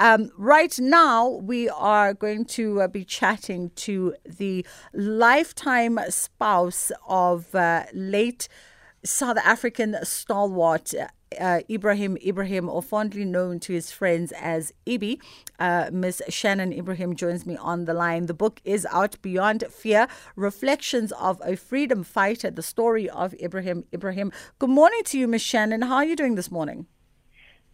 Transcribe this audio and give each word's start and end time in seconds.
Um, 0.00 0.30
right 0.38 0.74
now, 0.78 1.28
we 1.28 1.68
are 1.68 2.14
going 2.14 2.46
to 2.46 2.80
uh, 2.80 2.88
be 2.88 3.04
chatting 3.04 3.70
to 3.76 4.14
the 4.24 4.64
lifetime 4.94 5.98
spouse 6.08 6.90
of 7.06 7.54
uh, 7.54 7.84
late 7.92 8.48
South 9.04 9.36
African 9.36 9.98
stalwart. 10.02 10.94
Uh, 11.38 11.60
Ebrahim 11.68 12.16
Ebrahim, 12.26 12.68
or 12.68 12.82
fondly 12.82 13.26
known 13.26 13.60
to 13.60 13.74
his 13.74 13.92
friends 13.92 14.32
as 14.32 14.72
Ibi. 14.86 15.20
Uh, 15.60 15.90
Miss 15.92 16.22
Shannon 16.30 16.72
Ebrahim 16.72 17.14
joins 17.14 17.44
me 17.46 17.56
on 17.58 17.84
the 17.84 17.94
line. 17.94 18.24
The 18.24 18.34
book 18.34 18.60
is 18.64 18.86
out 18.90 19.20
Beyond 19.22 19.64
Fear 19.70 20.08
Reflections 20.34 21.12
of 21.12 21.40
a 21.44 21.56
Freedom 21.56 22.02
Fighter, 22.04 22.50
the 22.50 22.62
story 22.62 23.08
of 23.08 23.34
Ebrahim 23.34 23.84
Ebrahim. 23.92 24.32
Good 24.58 24.70
morning 24.70 25.02
to 25.04 25.18
you, 25.18 25.28
Miss 25.28 25.42
Shannon. 25.42 25.82
How 25.82 25.96
are 25.96 26.06
you 26.06 26.16
doing 26.16 26.36
this 26.36 26.50
morning? 26.50 26.86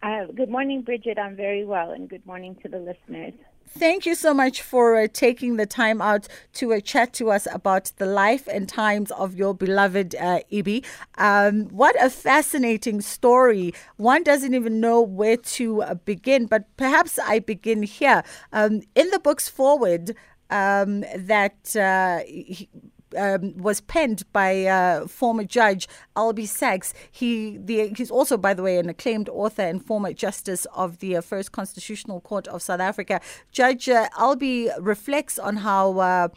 Uh, 0.03 0.25
good 0.25 0.49
morning, 0.49 0.81
Bridget. 0.81 1.17
I'm 1.17 1.35
very 1.35 1.65
well, 1.65 1.91
and 1.91 2.07
good 2.07 2.25
morning 2.25 2.55
to 2.61 2.69
the 2.69 2.77
listeners. 2.77 3.33
Thank 3.69 4.05
you 4.05 4.15
so 4.15 4.33
much 4.33 4.61
for 4.61 4.95
uh, 4.95 5.07
taking 5.11 5.57
the 5.57 5.65
time 5.65 6.01
out 6.01 6.27
to 6.53 6.73
uh, 6.73 6.79
chat 6.79 7.13
to 7.13 7.31
us 7.31 7.47
about 7.51 7.91
the 7.97 8.05
life 8.05 8.47
and 8.47 8.69
times 8.69 9.11
of 9.11 9.35
your 9.35 9.53
beloved 9.53 10.15
uh, 10.15 10.39
Ibi. 10.49 10.83
Um, 11.17 11.65
what 11.65 12.01
a 12.01 12.09
fascinating 12.09 13.01
story. 13.01 13.73
One 13.97 14.23
doesn't 14.23 14.53
even 14.53 14.79
know 14.79 15.01
where 15.01 15.37
to 15.37 15.81
uh, 15.81 15.93
begin, 15.95 16.45
but 16.45 16.65
perhaps 16.77 17.19
I 17.19 17.39
begin 17.39 17.83
here. 17.83 18.23
Um, 18.53 18.81
in 18.95 19.09
the 19.09 19.19
book's 19.19 19.49
foreword, 19.49 20.15
um, 20.49 21.01
that 21.15 21.75
uh, 21.75 22.19
he, 22.25 22.69
um, 23.15 23.57
was 23.57 23.81
penned 23.81 24.23
by 24.33 24.65
uh, 24.65 25.07
former 25.07 25.43
judge 25.43 25.87
Albie 26.15 26.47
Sachs. 26.47 26.93
He 27.11 27.57
the, 27.57 27.93
he's 27.95 28.11
also, 28.11 28.37
by 28.37 28.53
the 28.53 28.63
way, 28.63 28.77
an 28.77 28.89
acclaimed 28.89 29.29
author 29.29 29.61
and 29.63 29.83
former 29.83 30.13
justice 30.13 30.65
of 30.75 30.99
the 30.99 31.17
uh, 31.17 31.21
First 31.21 31.51
Constitutional 31.51 32.21
Court 32.21 32.47
of 32.47 32.61
South 32.61 32.79
Africa. 32.79 33.21
Judge 33.51 33.87
uh, 33.89 34.09
Albie 34.17 34.71
reflects 34.79 35.39
on 35.39 35.57
how 35.57 35.99
uh, 35.99 36.27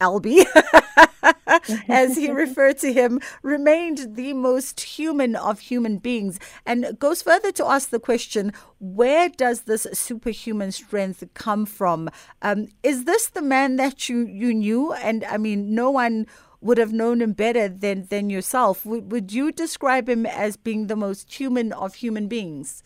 Albie, 0.00 0.44
as 1.88 2.16
he 2.16 2.30
referred 2.44 2.78
to 2.78 2.92
him, 2.92 3.20
remained 3.42 4.16
the 4.16 4.32
most 4.32 4.80
human 4.80 5.36
of 5.36 5.60
human 5.60 5.98
beings 5.98 6.38
and 6.64 6.98
goes 6.98 7.22
further 7.22 7.52
to 7.52 7.66
ask 7.66 7.90
the 7.90 8.00
question 8.00 8.52
where 8.78 9.28
does 9.28 9.62
this 9.62 9.86
superhuman 9.92 10.72
strength 10.72 11.22
come 11.34 11.66
from? 11.66 12.08
Um, 12.42 12.68
is 12.82 13.04
this 13.04 13.28
the 13.28 13.42
man 13.42 13.76
that 13.76 14.08
you, 14.08 14.26
you 14.26 14.54
knew? 14.54 14.92
And 14.92 15.24
I 15.24 15.36
mean, 15.36 15.74
no 15.74 15.90
one 15.90 16.26
would 16.62 16.78
have 16.78 16.92
known 16.92 17.22
him 17.22 17.32
better 17.32 17.68
than, 17.68 18.06
than 18.06 18.30
yourself. 18.30 18.84
Would, 18.84 19.12
would 19.12 19.32
you 19.32 19.52
describe 19.52 20.08
him 20.08 20.26
as 20.26 20.56
being 20.56 20.86
the 20.86 20.96
most 20.96 21.32
human 21.32 21.72
of 21.72 21.94
human 21.94 22.28
beings? 22.28 22.82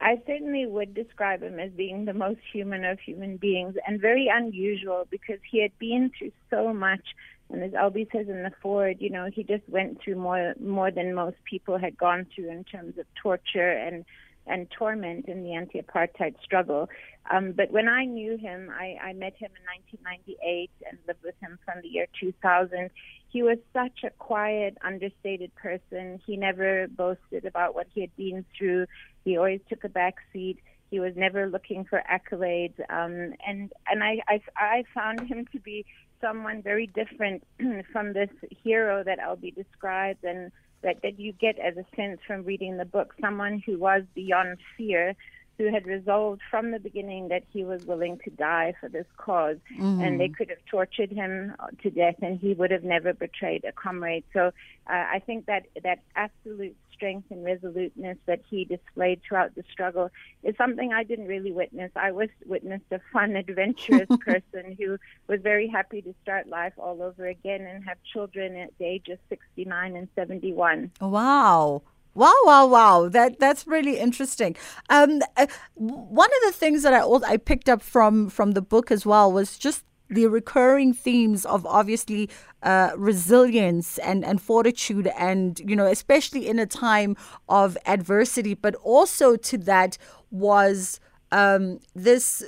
I 0.00 0.20
certainly 0.26 0.66
would 0.66 0.94
describe 0.94 1.42
him 1.42 1.58
as 1.58 1.70
being 1.72 2.06
the 2.06 2.14
most 2.14 2.40
human 2.52 2.84
of 2.84 2.98
human 3.00 3.36
beings 3.36 3.74
and 3.86 4.00
very 4.00 4.30
unusual 4.32 5.06
because 5.10 5.38
he 5.48 5.60
had 5.60 5.78
been 5.78 6.10
through 6.16 6.32
so 6.48 6.72
much. 6.72 7.14
And 7.50 7.62
as 7.62 7.72
Albie 7.72 8.10
says 8.10 8.28
in 8.28 8.42
the 8.42 8.52
foreword, 8.62 8.98
you 9.00 9.10
know, 9.10 9.28
he 9.30 9.42
just 9.42 9.68
went 9.68 10.00
through 10.00 10.16
more 10.16 10.54
more 10.58 10.90
than 10.90 11.14
most 11.14 11.36
people 11.44 11.78
had 11.78 11.98
gone 11.98 12.26
through 12.34 12.50
in 12.50 12.64
terms 12.64 12.96
of 12.98 13.04
torture 13.20 13.72
and 13.72 14.04
and 14.50 14.70
torment 14.70 15.26
in 15.26 15.42
the 15.44 15.54
anti-apartheid 15.54 16.34
struggle. 16.42 16.88
Um, 17.30 17.52
but 17.52 17.70
when 17.70 17.88
I 17.88 18.04
knew 18.04 18.36
him, 18.36 18.70
I, 18.70 18.96
I 19.00 19.12
met 19.12 19.34
him 19.36 19.50
in 19.56 19.64
1998 20.02 20.70
and 20.88 20.98
lived 21.06 21.22
with 21.22 21.36
him 21.40 21.58
from 21.64 21.80
the 21.82 21.88
year 21.88 22.06
2000. 22.18 22.90
He 23.28 23.42
was 23.42 23.58
such 23.72 24.02
a 24.04 24.10
quiet, 24.10 24.76
understated 24.84 25.54
person. 25.54 26.20
He 26.26 26.36
never 26.36 26.88
boasted 26.88 27.44
about 27.44 27.74
what 27.74 27.86
he 27.94 28.00
had 28.00 28.14
been 28.16 28.44
through. 28.58 28.86
He 29.24 29.36
always 29.36 29.60
took 29.68 29.84
a 29.84 29.88
back 29.88 30.16
seat. 30.32 30.58
He 30.90 30.98
was 30.98 31.12
never 31.14 31.48
looking 31.48 31.84
for 31.84 32.02
accolades. 32.10 32.78
Um, 32.90 33.34
and 33.46 33.72
and 33.88 34.02
I, 34.02 34.20
I, 34.26 34.40
I 34.56 34.84
found 34.92 35.28
him 35.28 35.46
to 35.52 35.60
be 35.60 35.86
someone 36.20 36.62
very 36.62 36.88
different 36.88 37.44
from 37.92 38.12
this 38.12 38.30
hero 38.64 39.04
that 39.04 39.20
Albie 39.20 39.54
describes 39.54 40.18
and 40.24 40.50
that, 40.82 41.02
that 41.02 41.18
you 41.18 41.32
get 41.32 41.58
as 41.58 41.76
a 41.76 41.84
sense 41.96 42.20
from 42.26 42.44
reading 42.44 42.76
the 42.76 42.84
book. 42.84 43.14
Someone 43.20 43.62
who 43.64 43.78
was 43.78 44.02
beyond 44.14 44.58
fear 44.76 45.14
who 45.60 45.70
had 45.70 45.86
resolved 45.86 46.40
from 46.50 46.70
the 46.70 46.78
beginning 46.78 47.28
that 47.28 47.42
he 47.52 47.64
was 47.64 47.84
willing 47.84 48.18
to 48.24 48.30
die 48.30 48.72
for 48.80 48.88
this 48.88 49.04
because 49.14 49.58
mm-hmm. 49.78 50.00
and 50.00 50.18
they 50.18 50.30
could 50.30 50.48
have 50.48 50.64
tortured 50.64 51.10
him 51.10 51.54
to 51.82 51.90
death, 51.90 52.14
and 52.22 52.40
he 52.40 52.54
would 52.54 52.70
have 52.70 52.82
never 52.82 53.12
betrayed 53.12 53.62
a 53.66 53.72
comrade. 53.72 54.24
So 54.32 54.46
uh, 54.46 54.52
I 54.88 55.20
think 55.26 55.44
that 55.46 55.66
that 55.82 55.98
absolute 56.16 56.74
strength 56.94 57.30
and 57.30 57.44
resoluteness 57.44 58.16
that 58.24 58.40
he 58.48 58.64
displayed 58.64 59.20
throughout 59.22 59.54
the 59.54 59.62
struggle 59.70 60.10
is 60.42 60.56
something 60.56 60.94
I 60.94 61.04
didn't 61.04 61.28
really 61.28 61.52
witness. 61.52 61.90
I 61.94 62.10
was 62.12 62.30
witnessed 62.46 62.90
a 62.90 63.00
fun, 63.12 63.36
adventurous 63.36 64.08
person 64.24 64.76
who 64.78 64.96
was 65.28 65.42
very 65.42 65.68
happy 65.68 66.00
to 66.00 66.14
start 66.22 66.48
life 66.48 66.72
all 66.78 67.02
over 67.02 67.26
again 67.26 67.66
and 67.66 67.84
have 67.84 67.98
children 68.14 68.56
at 68.56 68.70
the 68.78 68.86
age 68.86 69.08
of 69.08 69.18
69 69.28 69.94
and 69.94 70.08
71. 70.14 70.90
Wow. 71.02 71.82
Wow, 72.14 72.34
wow, 72.44 72.66
wow! 72.66 73.08
That 73.08 73.38
that's 73.38 73.66
really 73.66 73.98
interesting. 73.98 74.56
Um, 74.88 75.20
uh, 75.36 75.46
one 75.74 76.28
of 76.28 76.42
the 76.46 76.52
things 76.52 76.82
that 76.82 76.92
I 76.92 77.02
I 77.26 77.36
picked 77.36 77.68
up 77.68 77.82
from 77.82 78.28
from 78.28 78.52
the 78.52 78.62
book 78.62 78.90
as 78.90 79.06
well 79.06 79.30
was 79.32 79.56
just 79.56 79.84
the 80.10 80.26
recurring 80.26 80.92
themes 80.92 81.46
of 81.46 81.64
obviously 81.66 82.28
uh, 82.64 82.90
resilience 82.96 83.96
and, 83.98 84.24
and 84.24 84.42
fortitude 84.42 85.06
and 85.16 85.60
you 85.64 85.76
know 85.76 85.86
especially 85.86 86.48
in 86.48 86.58
a 86.58 86.66
time 86.66 87.16
of 87.48 87.78
adversity 87.86 88.54
but 88.54 88.74
also 88.82 89.36
to 89.36 89.56
that 89.56 89.96
was 90.32 90.98
um, 91.30 91.78
this 91.94 92.42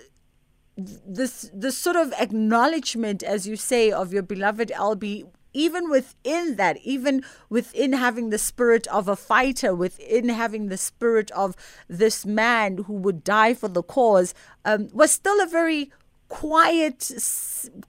this 0.76 1.48
this 1.54 1.78
sort 1.78 1.96
of 1.96 2.12
acknowledgement 2.14 3.22
as 3.22 3.46
you 3.46 3.56
say 3.56 3.92
of 3.92 4.12
your 4.12 4.22
beloved 4.22 4.70
Albie 4.70 5.24
even 5.52 5.90
within 5.90 6.56
that, 6.56 6.78
even 6.78 7.24
within 7.48 7.92
having 7.92 8.30
the 8.30 8.38
spirit 8.38 8.86
of 8.88 9.08
a 9.08 9.16
fighter, 9.16 9.74
within 9.74 10.28
having 10.28 10.68
the 10.68 10.76
spirit 10.76 11.30
of 11.32 11.56
this 11.88 12.24
man 12.24 12.78
who 12.78 12.94
would 12.94 13.24
die 13.24 13.54
for 13.54 13.68
the 13.68 13.82
cause, 13.82 14.34
um, 14.64 14.88
was 14.92 15.10
still 15.10 15.40
a 15.42 15.46
very 15.46 15.90
quiet, 16.28 17.10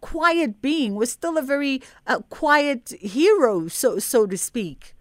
quiet 0.01 0.62
being. 0.62 0.96
Was 0.96 1.12
still 1.12 1.38
a 1.38 1.41
very 1.41 1.81
uh, 2.06 2.19
quiet 2.29 2.94
hero, 3.00 3.68
so 3.68 4.00
so 4.00 4.28
to 4.28 4.38
speak. 4.38 4.95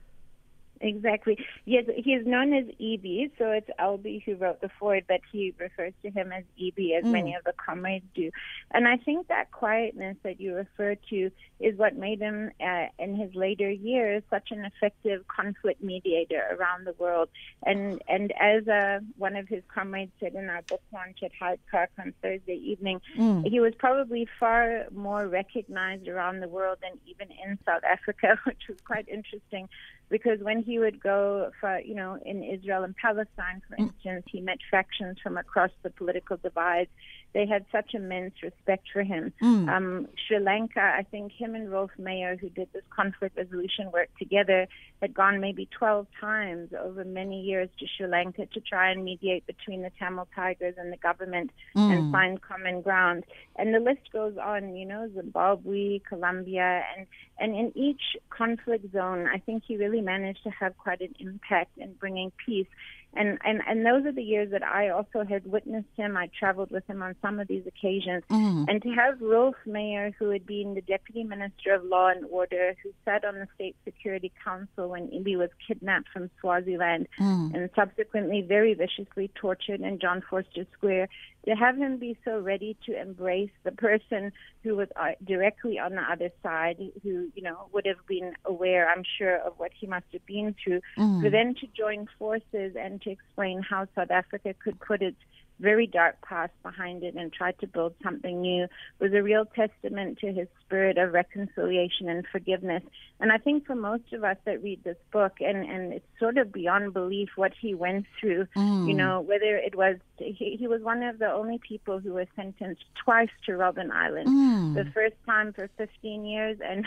Exactly. 0.83 1.39
Yes, 1.65 1.85
he 1.97 2.13
is 2.13 2.27
known 2.27 2.53
as 2.53 2.65
E.B., 2.79 3.31
so 3.39 3.53
it's 3.53 3.71
Albie 3.79 4.23
who 4.25 4.35
wrote 4.35 4.61
the 4.61 4.71
foreword, 4.81 5.05
but 5.07 5.21
he 5.31 5.55
refers 5.57 5.93
to 6.03 6.11
him 6.11 6.33
as 6.33 6.43
E.B., 6.57 6.95
as 6.95 7.05
mm. 7.05 7.13
many 7.13 7.35
of 7.37 7.45
the 7.45 7.53
comrades 7.53 8.05
do. 8.17 8.33
And 8.73 8.89
I 8.89 8.97
think 8.97 9.29
that 9.29 9.53
quietness 9.53 10.17
that 10.25 10.41
you 10.41 10.57
refer 10.57 10.97
to 11.11 11.31
is 11.61 11.79
what 11.79 11.97
made 11.97 12.21
him, 12.21 12.51
uh, 12.61 12.87
in 12.99 13.15
his 13.15 13.33
later 13.37 13.71
years, 13.71 14.25
such 14.29 14.51
an 14.51 14.65
effective 14.65 15.25
conflict 15.29 15.81
mediator 15.85 16.43
around 16.59 16.85
the 16.85 16.95
world. 16.99 17.29
And 17.65 18.03
and 18.09 18.33
as 18.41 18.67
uh, 18.67 18.99
one 19.17 19.37
of 19.37 19.47
his 19.47 19.63
comrades 19.73 20.11
said 20.19 20.35
in 20.35 20.51
our 20.51 20.63
book 20.63 20.83
launch 20.93 21.19
at 21.23 21.31
Hyde 21.39 21.61
Park 21.71 21.91
on 22.01 22.13
Thursday 22.23 22.57
evening, 22.57 23.01
mm. 23.17 23.49
he 23.49 23.61
was 23.61 23.75
probably 23.79 24.27
far 24.41 24.87
more 24.93 25.29
recognized 25.29 26.09
around 26.09 26.41
the 26.41 26.49
world 26.49 26.79
than 26.83 26.99
even 27.07 27.29
in 27.45 27.57
South 27.65 27.85
Africa, 27.85 28.37
which 28.45 28.63
was 28.69 28.79
quite 28.85 29.09
interesting 29.09 29.69
because 30.13 30.39
when 30.41 30.63
he 30.63 30.79
would 30.79 31.03
go 31.03 31.51
for, 31.59 31.81
you 31.81 31.95
know, 31.95 32.19
in 32.25 32.45
Israel 32.45 32.85
and 32.85 32.95
Palestine, 32.95 33.63
for 33.67 33.77
mm. 33.77 33.89
instance, 33.89 34.27
he 34.31 34.43
met 34.43 34.59
factions 34.71 35.17
from 35.23 35.39
across 35.39 35.71
the 35.83 35.89
political 35.89 36.37
divides. 36.37 36.91
They 37.35 37.47
had 37.47 37.65
such 37.73 37.95
immense 37.95 38.35
respect 38.43 38.89
for 38.93 39.03
him. 39.03 39.33
Mm. 39.43 39.69
Um, 39.69 40.09
Sri 40.27 40.39
Lanka, 40.39 40.81
I 40.81 41.03
think 41.11 41.33
him 41.33 41.55
and 41.55 41.69
Roelf 41.69 41.91
Meyer, 41.99 42.37
who 42.37 42.51
did 42.51 42.69
this 42.73 42.83
conflict 42.91 43.37
resolution 43.37 43.91
work 43.91 44.09
together, 44.19 44.67
had 45.01 45.15
gone 45.15 45.41
maybe 45.41 45.67
12 45.77 46.07
times 46.21 46.71
over 46.79 47.05
many 47.05 47.41
years 47.41 47.71
to 47.79 47.87
Sri 47.97 48.07
Lanka 48.07 48.47
to 48.47 48.61
try 48.61 48.91
and 48.91 49.05
mediate 49.05 49.47
between 49.47 49.83
the 49.83 49.91
Tamil 49.99 50.29
Tigers 50.35 50.75
and 50.79 50.93
the 50.93 50.99
government 50.99 51.51
mm. 51.75 51.91
and 51.91 52.13
find 52.13 52.41
common 52.43 52.83
ground. 52.83 53.25
And 53.57 53.75
the 53.75 53.81
list 53.81 54.13
goes 54.13 54.37
on, 54.37 54.77
you 54.77 54.85
know, 54.85 55.11
Zimbabwe, 55.15 56.01
Colombia, 56.01 56.83
and, 56.97 57.07
and 57.39 57.55
in 57.55 57.73
each 57.77 58.17
conflict 58.29 58.93
zone, 58.93 59.27
I 59.27 59.39
think 59.39 59.65
he 59.67 59.77
really 59.77 60.03
managed 60.03 60.45
to 60.45 60.51
have 60.51 60.77
quite 60.77 61.01
an 61.01 61.15
impact 61.19 61.79
in 61.79 61.95
bringing 61.95 62.31
peace 62.45 62.67
and 63.15 63.39
and 63.45 63.61
and 63.67 63.85
those 63.85 64.07
are 64.07 64.13
the 64.13 64.23
years 64.23 64.51
that 64.53 64.63
I 64.63 64.89
also 64.91 65.25
had 65.25 65.45
witnessed 65.47 65.89
him. 65.97 66.17
I 66.17 66.29
traveled 66.39 66.71
with 66.71 66.87
him 66.89 67.03
on 67.03 67.15
some 67.21 67.39
of 67.41 67.49
these 67.49 67.67
occasions, 67.67 68.23
mm. 68.31 68.67
and 68.69 68.83
to 68.83 68.89
have 68.91 69.19
Roelf 69.19 69.55
Meyer, 69.67 70.15
who 70.19 70.31
had 70.31 70.47
been 70.47 70.75
the 70.75 70.81
deputy 70.81 71.25
minister 71.25 71.75
of 71.75 71.85
law 71.85 72.09
and 72.09 72.25
order, 72.31 72.75
who 72.83 72.91
sat 73.05 73.25
on 73.25 73.35
the 73.35 73.49
state 73.55 73.77
security 73.85 74.33
council 74.43 74.89
when 74.89 75.13
Ibi 75.13 75.37
was 75.37 75.51
kidnapped 75.67 76.09
from 76.13 76.31
Swaziland, 76.41 77.09
mm. 77.21 77.55
and 77.55 77.69
subsequently 77.77 78.43
very 78.43 78.75
viciously 78.75 79.31
tortured 79.35 79.81
in 79.81 79.99
John 79.99 80.23
Vorster 80.31 80.67
Square, 80.73 81.09
to 81.45 81.55
have 81.55 81.77
him 81.77 81.99
be 81.99 82.17
so 82.25 82.39
ready 82.39 82.77
to 82.87 83.01
embrace 83.01 83.51
the 83.65 83.73
person 83.73 84.33
who 84.63 84.77
was 84.77 84.89
uh, 84.97 85.13
directly 85.25 85.79
on 85.79 85.93
the 85.93 86.03
other 86.03 86.31
side, 86.43 86.77
who 87.03 87.29
you 87.35 87.43
know 87.43 87.69
would 87.73 87.87
have 87.87 88.07
been 88.07 88.35
aware, 88.45 88.89
I'm 88.89 89.05
sure, 89.19 89.39
of 89.39 89.55
what 89.59 89.73
he 89.79 89.87
must 89.87 90.07
have 90.13 90.25
been 90.27 90.55
through, 90.63 90.81
mm. 90.97 91.23
for 91.23 91.31
then 91.31 91.55
to 91.61 91.67
join 91.77 92.09
forces 92.19 92.77
and 92.79 93.01
to 93.03 93.11
explain 93.11 93.63
how 93.63 93.87
South 93.95 94.11
Africa 94.11 94.55
could 94.63 94.79
put 94.81 95.03
its 95.03 95.17
very 95.61 95.87
dark 95.87 96.17
past 96.23 96.53
behind 96.63 97.03
it 97.05 97.15
and 97.15 97.33
tried 97.33 97.59
to 97.61 97.67
build 97.67 97.95
something 98.03 98.41
new 98.41 98.67
was 98.99 99.13
a 99.13 99.23
real 99.23 99.45
testament 99.45 100.19
to 100.19 100.33
his 100.33 100.49
spirit 100.65 100.99
of 100.99 101.13
reconciliation 101.13 102.09
and 102.09 102.27
forgiveness. 102.31 102.83
And 103.21 103.31
I 103.31 103.39
think 103.39 103.67
for 103.67 103.75
most 103.75 104.13
of 104.13 104.25
us 104.25 104.37
that 104.45 104.63
read 104.63 104.83
this 104.83 104.97
book, 105.13 105.35
and, 105.41 105.65
and 105.65 105.93
it's 105.93 106.07
sort 106.19 106.39
of 106.39 106.53
beyond 106.53 106.93
belief 106.93 107.31
what 107.37 107.53
he 107.61 107.75
went 107.75 108.07
through, 108.19 108.47
mm. 108.57 108.89
you 108.89 108.95
know, 108.95 109.21
whether 109.21 109.57
it 109.57 109.75
was, 109.75 109.97
he, 110.19 110.57
he 110.59 110.67
was 110.67 110.83
one 110.83 111.03
of 111.03 111.19
the 111.19 111.31
only 111.31 111.59
people 111.59 112.01
who 112.01 112.15
was 112.15 112.27
sentenced 112.35 112.85
twice 113.05 113.31
to 113.47 113.53
Robben 113.53 113.91
Island. 113.91 114.29
Mm. 114.29 114.75
The 114.75 114.91
first 114.91 115.17
time 115.27 115.53
for 115.53 115.69
15 115.79 116.25
years, 116.25 116.59
and 116.65 116.87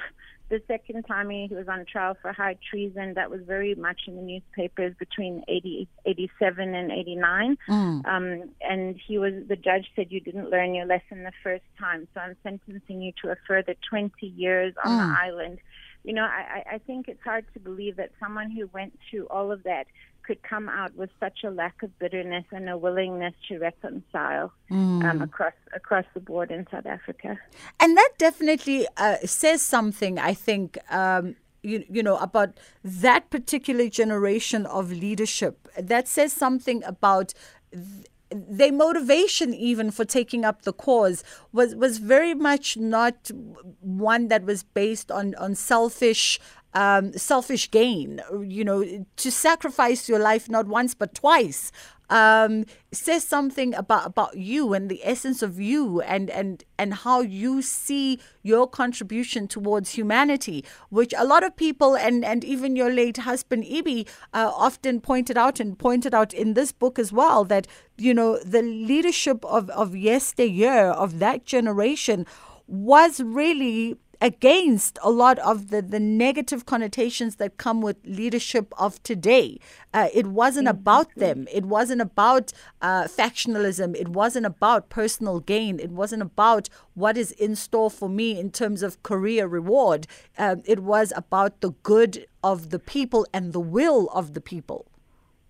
the 0.49 0.61
second 0.67 1.03
time 1.03 1.29
he 1.29 1.47
was 1.51 1.67
on 1.67 1.85
trial 1.85 2.15
for 2.21 2.31
high 2.31 2.57
treason, 2.69 3.15
that 3.15 3.31
was 3.31 3.41
very 3.47 3.73
much 3.73 4.01
in 4.07 4.15
the 4.15 4.21
newspapers 4.21 4.93
between 4.99 5.43
80, 5.47 5.87
87 6.05 6.75
and 6.75 6.91
89. 6.91 7.57
Mm. 7.67 8.05
Um, 8.05 8.49
and 8.61 8.99
he 9.07 9.17
was, 9.17 9.33
the 9.47 9.55
judge 9.55 9.87
said, 9.95 10.07
you 10.11 10.19
didn't 10.19 10.51
learn 10.51 10.75
your 10.75 10.85
lesson 10.85 11.23
the 11.23 11.31
first 11.43 11.63
time, 11.79 12.07
so 12.13 12.21
I'm 12.21 12.35
sentencing 12.43 13.01
you 13.01 13.11
to 13.23 13.31
a 13.31 13.35
further 13.47 13.75
20 13.89 14.11
years 14.27 14.73
on 14.83 14.91
mm. 14.91 14.97
the 14.99 15.19
island. 15.19 15.59
You 16.03 16.13
know, 16.13 16.25
I, 16.25 16.63
I 16.73 16.77
think 16.77 17.07
it's 17.07 17.23
hard 17.23 17.45
to 17.55 17.59
believe 17.59 17.95
that 17.95 18.11
someone 18.19 18.51
who 18.51 18.67
went 18.67 18.99
through 19.09 19.25
all 19.25 19.51
of 19.51 19.63
that 19.63 19.87
could 20.25 20.41
come 20.43 20.69
out 20.69 20.95
with 20.95 21.09
such 21.19 21.43
a 21.43 21.49
lack 21.49 21.83
of 21.83 21.97
bitterness 21.99 22.45
and 22.51 22.69
a 22.69 22.77
willingness 22.77 23.33
to 23.47 23.59
reconcile 23.59 24.51
mm. 24.71 25.03
um, 25.03 25.21
across 25.21 25.53
across 25.73 26.05
the 26.13 26.19
board 26.19 26.51
in 26.51 26.65
South 26.71 26.85
Africa. 26.85 27.37
And 27.79 27.97
that 27.97 28.11
definitely 28.17 28.87
uh, 28.97 29.17
says 29.25 29.61
something, 29.61 30.19
I 30.19 30.33
think. 30.33 30.77
Um, 30.91 31.35
you, 31.61 31.83
you 31.89 32.03
know 32.03 32.17
about 32.17 32.59
that 32.83 33.31
particular 33.31 33.89
generation 33.89 34.67
of 34.67 34.91
leadership 34.91 35.67
that 35.79 36.07
says 36.07 36.31
something 36.31 36.83
about 36.83 37.33
th- 37.71 38.05
their 38.29 38.71
motivation 38.71 39.53
even 39.53 39.89
for 39.89 40.05
taking 40.05 40.45
up 40.45 40.61
the 40.61 40.73
cause 40.73 41.23
was 41.51 41.75
was 41.75 41.97
very 41.97 42.35
much 42.35 42.77
not 42.77 43.31
one 43.79 44.27
that 44.27 44.43
was 44.43 44.61
based 44.61 45.11
on 45.11 45.33
on 45.35 45.55
selfish 45.55 46.39
um, 46.75 47.13
selfish 47.13 47.71
gain, 47.71 48.21
you 48.43 48.63
know, 48.63 49.05
to 49.15 49.31
sacrifice 49.31 50.07
your 50.07 50.19
life 50.19 50.49
not 50.49 50.67
once 50.67 50.93
but 50.93 51.15
twice, 51.15 51.71
um, 52.09 52.65
says 52.91 53.23
something 53.23 53.73
about 53.73 54.05
about 54.05 54.37
you 54.37 54.73
and 54.73 54.89
the 54.89 55.01
essence 55.03 55.41
of 55.41 55.59
you 55.59 56.01
and 56.01 56.29
and 56.29 56.63
and 56.77 56.93
how 56.93 57.21
you 57.21 57.61
see 57.61 58.19
your 58.43 58.67
contribution 58.67 59.47
towards 59.47 59.91
humanity, 59.91 60.63
which 60.89 61.13
a 61.17 61.25
lot 61.25 61.43
of 61.43 61.55
people 61.55 61.95
and 61.95 62.23
and 62.23 62.43
even 62.43 62.75
your 62.75 62.91
late 62.91 63.17
husband 63.17 63.65
Ibi 63.65 64.05
uh, 64.33 64.51
often 64.53 65.01
pointed 65.01 65.37
out 65.37 65.59
and 65.59 65.79
pointed 65.79 66.13
out 66.13 66.33
in 66.33 66.53
this 66.53 66.71
book 66.71 66.99
as 66.99 67.11
well 67.11 67.43
that 67.45 67.67
you 67.97 68.13
know 68.13 68.37
the 68.39 68.61
leadership 68.61 69.43
of 69.45 69.69
of 69.71 69.95
yesteryear 69.95 70.89
of 70.89 71.19
that 71.19 71.45
generation 71.45 72.25
was 72.67 73.21
really 73.21 73.95
against 74.21 74.97
a 75.01 75.09
lot 75.09 75.39
of 75.39 75.69
the, 75.69 75.81
the 75.81 75.99
negative 75.99 76.65
connotations 76.65 77.35
that 77.35 77.57
come 77.57 77.81
with 77.81 77.97
leadership 78.05 78.73
of 78.77 79.01
today. 79.03 79.59
Uh, 79.93 80.07
it 80.13 80.27
wasn't 80.27 80.67
mm-hmm. 80.67 80.77
about 80.77 81.13
them. 81.15 81.47
It 81.51 81.65
wasn't 81.65 82.01
about 82.01 82.51
uh, 82.81 83.03
factionalism. 83.05 83.95
It 83.95 84.09
wasn't 84.09 84.45
about 84.45 84.89
personal 84.89 85.39
gain. 85.39 85.79
It 85.79 85.91
wasn't 85.91 86.21
about 86.21 86.69
what 86.93 87.17
is 87.17 87.31
in 87.31 87.55
store 87.55 87.89
for 87.89 88.09
me 88.09 88.39
in 88.39 88.51
terms 88.51 88.83
of 88.83 89.01
career 89.03 89.47
reward. 89.47 90.07
Uh, 90.37 90.57
it 90.65 90.79
was 90.81 91.13
about 91.15 91.61
the 91.61 91.71
good 91.83 92.25
of 92.43 92.69
the 92.69 92.79
people 92.79 93.25
and 93.33 93.53
the 93.53 93.59
will 93.59 94.09
of 94.09 94.33
the 94.33 94.41
people. 94.41 94.85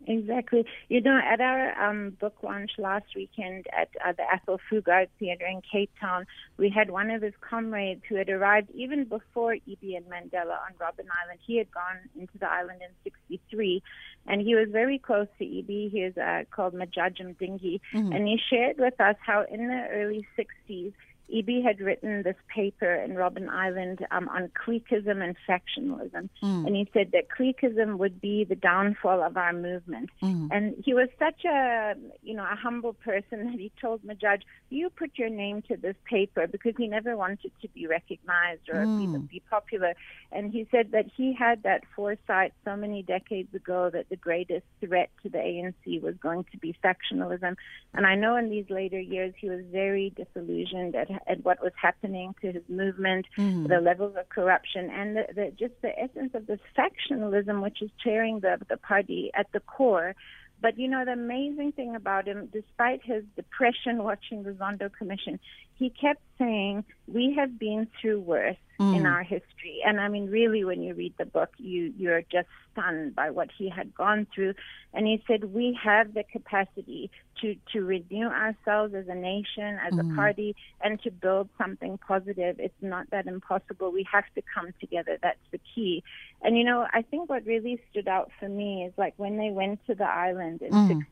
Exactly. 0.07 0.65
You 0.87 1.01
know, 1.01 1.19
at 1.23 1.41
our 1.41 1.89
um, 1.89 2.11
book 2.19 2.35
launch 2.43 2.71
last 2.77 3.05
weekend 3.15 3.65
at 3.75 3.89
uh, 4.05 4.13
the 4.13 4.23
Athol 4.23 4.59
Fugard 4.69 5.07
Theatre 5.19 5.45
in 5.45 5.61
Cape 5.69 5.91
Town, 5.99 6.25
we 6.57 6.69
had 6.69 6.91
one 6.91 7.09
of 7.09 7.21
his 7.21 7.33
comrades 7.41 8.01
who 8.07 8.15
had 8.15 8.29
arrived 8.29 8.69
even 8.73 9.05
before 9.05 9.55
E.B. 9.55 9.95
and 9.95 10.05
Mandela 10.05 10.57
on 10.61 10.73
Robben 10.79 11.07
Island. 11.23 11.39
He 11.45 11.57
had 11.57 11.71
gone 11.71 11.97
into 12.15 12.37
the 12.37 12.49
island 12.49 12.81
in 12.81 12.89
63, 13.03 13.81
and 14.27 14.41
he 14.41 14.55
was 14.55 14.67
very 14.71 14.99
close 14.99 15.27
to 15.39 15.45
E.B. 15.45 15.89
He 15.91 15.99
is 15.99 16.15
uh, 16.17 16.43
called 16.51 16.73
Majajum 16.73 17.35
Dingi, 17.37 17.79
mm-hmm. 17.93 18.11
and 18.11 18.27
he 18.27 18.39
shared 18.49 18.77
with 18.77 18.99
us 18.99 19.15
how 19.25 19.45
in 19.49 19.67
the 19.67 19.87
early 19.91 20.27
60s, 20.37 20.93
E.B. 21.27 21.61
had 21.61 21.81
written 21.81 22.23
this 22.23 22.35
paper 22.53 22.93
in 22.93 23.11
Robben 23.11 23.49
Island 23.49 24.05
um, 24.11 24.29
on 24.29 24.49
cliquism 24.49 25.23
and 25.23 25.35
factionalism. 25.47 26.29
Mm. 26.43 26.67
And 26.67 26.75
he 26.75 26.87
said 26.93 27.11
that 27.13 27.29
cliquism 27.29 27.97
would 27.97 28.21
be 28.21 28.43
the 28.43 28.55
downfall 28.55 29.23
of 29.23 29.35
our 29.35 29.53
movement. 29.53 30.09
Mm. 30.21 30.49
And 30.51 30.83
he 30.83 30.93
was 30.93 31.09
such 31.17 31.43
a, 31.45 31.95
you 32.21 32.35
know, 32.35 32.43
a 32.43 32.55
humble 32.55 32.93
person 32.93 33.45
that 33.45 33.59
he 33.59 33.71
told 33.81 34.03
Majaj, 34.03 34.41
you 34.69 34.89
put 34.89 35.11
your 35.15 35.29
name 35.29 35.63
to 35.63 35.77
this 35.77 35.95
paper 36.05 36.47
because 36.47 36.73
he 36.77 36.87
never 36.87 37.17
wanted 37.17 37.51
to 37.61 37.67
be 37.69 37.87
recognized 37.87 38.69
or 38.69 38.85
mm. 38.85 39.27
be, 39.27 39.39
be 39.39 39.43
popular. 39.49 39.93
And 40.31 40.51
he 40.51 40.67
said 40.71 40.91
that 40.91 41.05
he 41.15 41.33
had 41.33 41.63
that 41.63 41.83
foresight 41.95 42.53
so 42.63 42.75
many 42.75 43.01
decades 43.01 43.53
ago 43.53 43.89
that 43.91 44.09
the 44.09 44.15
greatest 44.15 44.65
threat 44.79 45.09
to 45.23 45.29
the 45.29 45.37
ANC 45.37 46.01
was 46.01 46.15
going 46.21 46.45
to 46.51 46.57
be 46.57 46.75
factionalism. 46.83 47.55
And 47.93 48.05
I 48.05 48.15
know 48.15 48.35
in 48.35 48.49
these 48.49 48.69
later 48.69 48.99
years 48.99 49.33
he 49.39 49.49
was 49.49 49.61
very 49.71 50.13
disillusioned 50.15 50.95
at 50.95 51.14
at 51.27 51.43
what 51.43 51.61
was 51.61 51.73
happening 51.81 52.35
to 52.41 52.51
his 52.51 52.63
movement, 52.69 53.25
mm. 53.37 53.67
the 53.67 53.79
levels 53.79 54.15
of 54.17 54.29
corruption, 54.29 54.89
and 54.89 55.15
the, 55.15 55.25
the, 55.33 55.51
just 55.57 55.73
the 55.81 55.97
essence 55.99 56.31
of 56.33 56.47
this 56.47 56.59
factionalism, 56.77 57.61
which 57.61 57.81
is 57.81 57.89
tearing 58.03 58.39
the, 58.39 58.57
the 58.69 58.77
party 58.77 59.31
at 59.33 59.47
the 59.53 59.59
core. 59.59 60.15
But 60.61 60.79
you 60.79 60.87
know, 60.87 61.03
the 61.05 61.11
amazing 61.11 61.73
thing 61.73 61.95
about 61.95 62.27
him, 62.27 62.49
despite 62.51 63.03
his 63.03 63.23
depression 63.35 64.03
watching 64.03 64.43
the 64.43 64.51
Zondo 64.51 64.91
Commission, 64.91 65.39
he 65.77 65.89
kept 65.89 66.21
saying, 66.37 66.85
We 67.07 67.35
have 67.37 67.59
been 67.59 67.87
through 67.99 68.21
worse 68.21 68.57
mm. 68.79 68.95
in 68.95 69.05
our 69.05 69.23
history. 69.23 69.81
And 69.85 69.99
I 69.99 70.07
mean, 70.07 70.29
really, 70.29 70.63
when 70.63 70.81
you 70.81 70.93
read 70.93 71.13
the 71.17 71.25
book, 71.25 71.49
you, 71.57 71.93
you're 71.97 72.21
just 72.21 72.47
stunned 72.71 73.15
by 73.15 73.29
what 73.29 73.49
he 73.57 73.69
had 73.69 73.93
gone 73.93 74.27
through. 74.33 74.53
And 74.93 75.05
he 75.05 75.23
said, 75.27 75.53
We 75.53 75.77
have 75.83 76.13
the 76.13 76.23
capacity 76.23 77.11
to, 77.41 77.55
to 77.73 77.81
renew 77.81 78.27
ourselves 78.27 78.93
as 78.93 79.07
a 79.07 79.15
nation, 79.15 79.77
as 79.85 79.93
mm. 79.93 80.11
a 80.11 80.15
party, 80.15 80.55
and 80.81 81.01
to 81.03 81.11
build 81.11 81.49
something 81.57 81.97
positive. 81.97 82.57
It's 82.59 82.73
not 82.81 83.09
that 83.11 83.27
impossible. 83.27 83.91
We 83.91 84.05
have 84.11 84.25
to 84.35 84.41
come 84.53 84.73
together. 84.79 85.17
That's 85.21 85.37
the 85.51 85.59
key. 85.73 86.03
And, 86.41 86.57
you 86.57 86.63
know, 86.63 86.87
I 86.93 87.01
think 87.01 87.29
what 87.29 87.45
really 87.45 87.81
stood 87.91 88.07
out 88.07 88.31
for 88.39 88.47
me 88.47 88.85
is 88.85 88.93
like 88.97 89.13
when 89.17 89.37
they 89.37 89.49
went 89.51 89.85
to 89.87 89.95
the 89.95 90.05
island 90.05 90.61
in 90.61 90.71
mm. 90.71 91.05